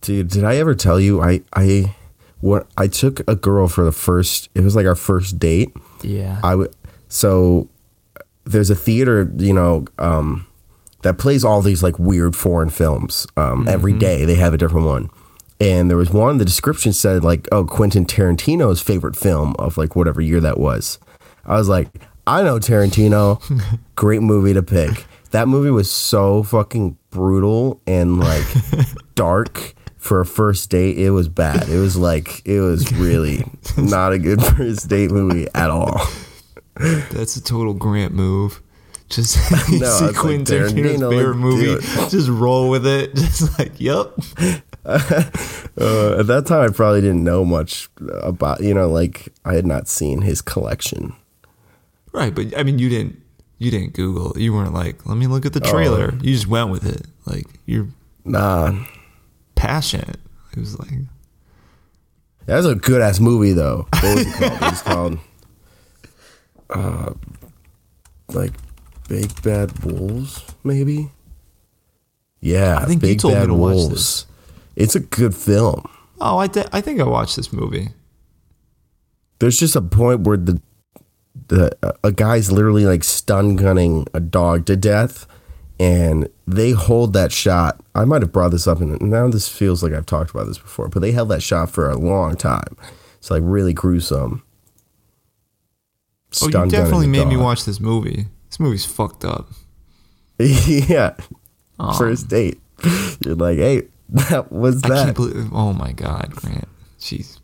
Dude, 0.00 0.28
did 0.28 0.42
I 0.42 0.56
ever 0.56 0.74
tell 0.74 0.98
you 0.98 1.22
I 1.22 1.42
I 1.52 1.94
what 2.40 2.66
I 2.76 2.88
took 2.88 3.20
a 3.28 3.36
girl 3.36 3.68
for 3.68 3.84
the 3.84 3.92
first 3.92 4.48
it 4.54 4.62
was 4.62 4.74
like 4.74 4.86
our 4.86 4.96
first 4.96 5.38
date. 5.38 5.72
Yeah. 6.02 6.40
I 6.42 6.56
would 6.56 6.74
so 7.06 7.68
there's 8.44 8.70
a 8.70 8.74
theater, 8.74 9.30
you 9.36 9.52
know, 9.52 9.84
um, 9.98 10.46
that 11.02 11.18
plays 11.18 11.44
all 11.44 11.60
these 11.60 11.82
like 11.82 11.98
weird 11.98 12.34
foreign 12.34 12.70
films. 12.70 13.26
Um, 13.36 13.68
every 13.68 13.92
day 13.92 14.24
they 14.24 14.36
have 14.36 14.54
a 14.54 14.58
different 14.58 14.86
one. 14.86 15.10
And 15.62 15.88
there 15.88 15.96
was 15.96 16.10
one, 16.10 16.38
the 16.38 16.44
description 16.44 16.92
said 16.92 17.22
like, 17.22 17.46
oh, 17.52 17.64
Quentin 17.64 18.04
Tarantino's 18.04 18.82
favorite 18.82 19.14
film 19.14 19.54
of 19.60 19.76
like 19.76 19.94
whatever 19.94 20.20
year 20.20 20.40
that 20.40 20.58
was. 20.58 20.98
I 21.44 21.54
was 21.56 21.68
like, 21.68 21.88
I 22.26 22.42
know 22.42 22.58
Tarantino. 22.58 23.40
Great 23.94 24.22
movie 24.22 24.54
to 24.54 24.62
pick. 24.62 25.06
That 25.30 25.46
movie 25.46 25.70
was 25.70 25.88
so 25.88 26.42
fucking 26.42 26.98
brutal 27.10 27.80
and 27.86 28.18
like 28.18 28.44
dark 29.14 29.74
for 29.98 30.20
a 30.20 30.26
first 30.26 30.68
date. 30.68 30.98
It 30.98 31.10
was 31.10 31.28
bad. 31.28 31.68
It 31.68 31.78
was 31.78 31.96
like, 31.96 32.44
it 32.44 32.60
was 32.60 32.92
really 32.92 33.44
not 33.76 34.12
a 34.12 34.18
good 34.18 34.42
first 34.42 34.88
date 34.88 35.12
movie 35.12 35.46
at 35.54 35.70
all. 35.70 36.00
That's 36.74 37.36
a 37.36 37.42
total 37.42 37.72
Grant 37.72 38.14
move. 38.14 38.61
Just 39.12 39.36
No, 39.52 39.56
you 39.56 39.62
I 39.62 39.66
see 39.68 39.78
was 39.78 40.00
like, 40.02 40.14
Tarantino's 40.16 40.50
Tarantino, 40.72 41.10
favorite 41.10 41.34
movie. 41.36 41.86
Just 42.08 42.28
roll 42.28 42.68
with 42.70 42.86
it. 42.86 43.14
Just 43.14 43.58
like, 43.58 43.78
yep. 43.80 44.12
Uh, 44.84 46.16
at 46.18 46.26
that 46.26 46.44
time, 46.46 46.68
I 46.68 46.72
probably 46.72 47.00
didn't 47.02 47.22
know 47.22 47.44
much 47.44 47.88
about, 48.22 48.62
you 48.62 48.74
know, 48.74 48.88
like 48.88 49.28
I 49.44 49.54
had 49.54 49.66
not 49.66 49.86
seen 49.88 50.22
his 50.22 50.42
collection. 50.42 51.14
Right, 52.12 52.34
but 52.34 52.56
I 52.58 52.62
mean, 52.62 52.78
you 52.78 52.88
didn't. 52.88 53.20
You 53.58 53.70
didn't 53.70 53.92
Google. 53.94 54.36
You 54.36 54.52
weren't 54.52 54.74
like, 54.74 55.06
let 55.06 55.16
me 55.16 55.28
look 55.28 55.46
at 55.46 55.52
the 55.52 55.60
trailer. 55.60 56.12
You 56.20 56.32
just 56.34 56.48
went 56.48 56.70
with 56.70 56.84
it. 56.84 57.06
Like 57.26 57.46
you're 57.64 57.86
Nah, 58.24 58.84
passionate. 59.54 60.18
It 60.52 60.58
was 60.58 60.76
like, 60.78 60.90
that 62.46 62.56
was 62.56 62.66
a 62.66 62.74
good 62.74 63.00
ass 63.00 63.20
movie 63.20 63.52
though. 63.52 63.86
What 64.00 64.02
was 64.16 64.26
it 64.26 64.32
called? 64.34 64.52
It 64.52 64.60
was 64.62 64.82
called, 64.82 65.18
uh, 66.70 67.12
like 68.34 68.52
Big 69.08 69.42
Bad 69.42 69.84
Wolves, 69.84 70.42
maybe. 70.64 71.10
Yeah, 72.40 72.78
I 72.78 72.86
think 72.86 73.02
you 73.02 73.08
Big 73.10 73.20
told 73.20 73.34
me 73.34 73.40
Bad 73.40 73.46
to 73.46 73.54
watch 73.54 73.74
Wolves. 73.74 73.94
this. 73.94 74.26
It's 74.76 74.94
a 74.94 75.00
good 75.00 75.34
film. 75.34 75.88
oh, 76.20 76.38
I, 76.38 76.46
th- 76.48 76.66
I 76.72 76.80
think 76.80 77.00
I 77.00 77.04
watched 77.04 77.36
this 77.36 77.52
movie. 77.52 77.88
There's 79.38 79.58
just 79.58 79.76
a 79.76 79.82
point 79.82 80.20
where 80.20 80.36
the 80.36 80.60
the 81.48 81.70
a 82.04 82.12
guy's 82.12 82.52
literally 82.52 82.84
like 82.86 83.02
stun 83.04 83.56
gunning 83.56 84.06
a 84.14 84.20
dog 84.20 84.66
to 84.66 84.76
death, 84.76 85.26
and 85.80 86.28
they 86.46 86.70
hold 86.72 87.12
that 87.14 87.32
shot. 87.32 87.80
I 87.94 88.04
might 88.04 88.22
have 88.22 88.32
brought 88.32 88.50
this 88.52 88.66
up, 88.66 88.80
and 88.80 89.00
now 89.02 89.28
this 89.28 89.48
feels 89.48 89.82
like 89.82 89.92
I've 89.92 90.06
talked 90.06 90.30
about 90.30 90.46
this 90.46 90.58
before, 90.58 90.88
but 90.88 91.00
they 91.00 91.12
held 91.12 91.28
that 91.30 91.42
shot 91.42 91.70
for 91.70 91.90
a 91.90 91.96
long 91.96 92.36
time. 92.36 92.76
It's 93.18 93.30
like 93.30 93.42
really 93.44 93.72
gruesome. 93.72 94.42
Oh, 96.40 96.46
you 96.46 96.50
Stun 96.50 96.68
definitely 96.68 97.08
made 97.08 97.26
me 97.28 97.36
watch 97.36 97.64
this 97.64 97.78
movie. 97.80 98.26
This 98.52 98.60
movie's 98.60 98.84
fucked 98.84 99.24
up. 99.24 99.48
yeah, 100.38 101.14
Um, 101.78 101.94
first 101.94 102.28
date. 102.28 102.60
You're 103.24 103.34
like, 103.34 103.56
hey, 103.56 103.88
that 104.10 104.52
was 104.52 104.82
that. 104.82 105.14
believe. 105.14 105.48
Oh 105.54 105.72
my 105.72 105.92
god, 105.92 106.32
Grant. 106.32 106.68
Jeez. 107.00 107.38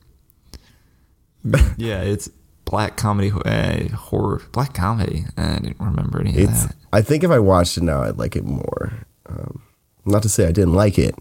yeah, 1.79 2.03
it's 2.03 2.29
black 2.67 2.99
comedy, 2.99 3.33
uh, 3.47 3.89
horror, 3.97 4.43
black 4.53 4.75
comedy. 4.75 5.25
I 5.39 5.55
didn't 5.61 5.81
remember 5.81 6.21
any 6.21 6.31
of 6.31 6.37
It's. 6.51 6.67
that. 6.67 6.77
I 6.93 7.01
think 7.01 7.25
if 7.25 7.31
I 7.31 7.39
watched 7.39 7.79
it 7.79 7.85
now, 7.85 8.03
I'd 8.03 8.19
like 8.19 8.37
it 8.37 8.45
more. 8.45 9.07
Um, 9.27 9.63
not 10.05 10.23
to 10.25 10.29
say 10.29 10.47
I 10.47 10.53
didn't 10.53 10.75
like 10.75 10.99
it, 10.99 11.15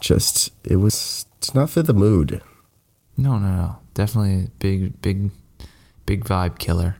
just 0.00 0.52
it 0.64 0.76
was. 0.76 1.24
It's 1.38 1.54
not 1.54 1.70
for 1.70 1.80
the 1.82 1.94
mood. 1.94 2.42
No, 3.16 3.38
no, 3.38 3.48
no. 3.56 3.76
Definitely 3.94 4.44
a 4.44 4.48
big, 4.58 5.00
big, 5.00 5.30
big 6.04 6.24
vibe 6.24 6.58
killer. 6.58 6.96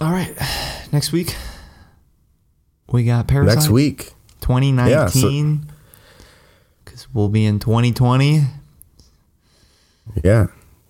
All 0.00 0.10
right, 0.12 0.34
next 0.92 1.12
week 1.12 1.34
we 2.90 3.04
got 3.04 3.28
Parasite. 3.28 3.54
Next 3.56 3.68
week, 3.68 4.12
2019. 4.40 5.66
Because 6.84 7.06
we'll 7.14 7.28
be 7.28 7.44
in 7.46 7.58
2020. 7.60 8.42
yeah, 10.24 10.46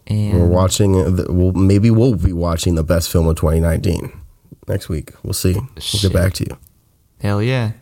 And 0.06 0.40
we're 0.40 0.46
watching. 0.46 0.94
uh, 0.98 1.10
The, 1.10 1.26
we'll, 1.32 1.52
maybe 1.52 1.90
we'll 1.90 2.14
be 2.14 2.32
watching 2.32 2.74
the 2.74 2.82
best 2.84 3.10
film 3.10 3.26
of 3.26 3.36
2019 3.36 4.12
next 4.66 4.88
week. 4.88 5.12
We'll 5.22 5.34
see. 5.34 5.54
We'll 5.54 6.00
get 6.02 6.12
back 6.14 6.32
to 6.34 6.44
you. 6.48 6.56
hell 7.20 7.42
yeah. 7.42 7.72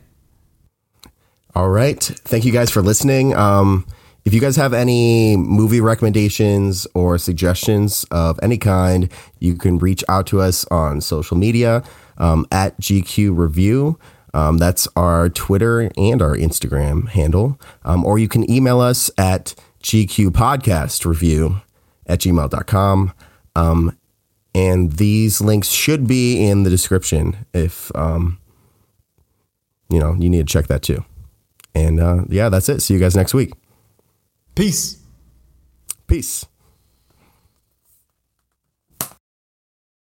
All 1.54 1.68
right. 1.70 2.02
Thank 2.02 2.44
you 2.44 2.52
guys 2.52 2.70
for 2.70 2.82
listening. 2.82 3.34
Um, 3.34 3.86
if 4.28 4.34
you 4.34 4.42
guys 4.42 4.56
have 4.56 4.74
any 4.74 5.38
movie 5.38 5.80
recommendations 5.80 6.86
or 6.92 7.16
suggestions 7.16 8.04
of 8.10 8.38
any 8.42 8.58
kind, 8.58 9.10
you 9.38 9.54
can 9.54 9.78
reach 9.78 10.04
out 10.06 10.26
to 10.26 10.38
us 10.38 10.66
on 10.66 11.00
social 11.00 11.34
media 11.34 11.82
um, 12.18 12.46
at 12.52 12.78
GQ 12.78 13.34
Review. 13.34 13.98
Um, 14.34 14.58
that's 14.58 14.86
our 14.96 15.30
Twitter 15.30 15.90
and 15.96 16.20
our 16.20 16.36
Instagram 16.36 17.08
handle. 17.08 17.58
Um, 17.86 18.04
or 18.04 18.18
you 18.18 18.28
can 18.28 18.48
email 18.50 18.80
us 18.80 19.10
at 19.16 19.54
GQ 19.82 20.28
Podcast 20.32 21.06
Review 21.06 21.62
at 22.06 22.18
gmail.com. 22.18 23.14
Um, 23.56 23.96
and 24.54 24.92
these 24.92 25.40
links 25.40 25.70
should 25.70 26.06
be 26.06 26.46
in 26.46 26.64
the 26.64 26.70
description 26.70 27.46
if, 27.54 27.90
um, 27.96 28.38
you 29.88 29.98
know, 29.98 30.14
you 30.18 30.28
need 30.28 30.46
to 30.46 30.52
check 30.52 30.66
that 30.66 30.82
too. 30.82 31.02
And 31.74 31.98
uh, 31.98 32.24
yeah, 32.28 32.50
that's 32.50 32.68
it. 32.68 32.82
See 32.82 32.92
you 32.92 33.00
guys 33.00 33.16
next 33.16 33.32
week. 33.32 33.54
Peace. 34.58 34.96
Peace. 36.08 36.47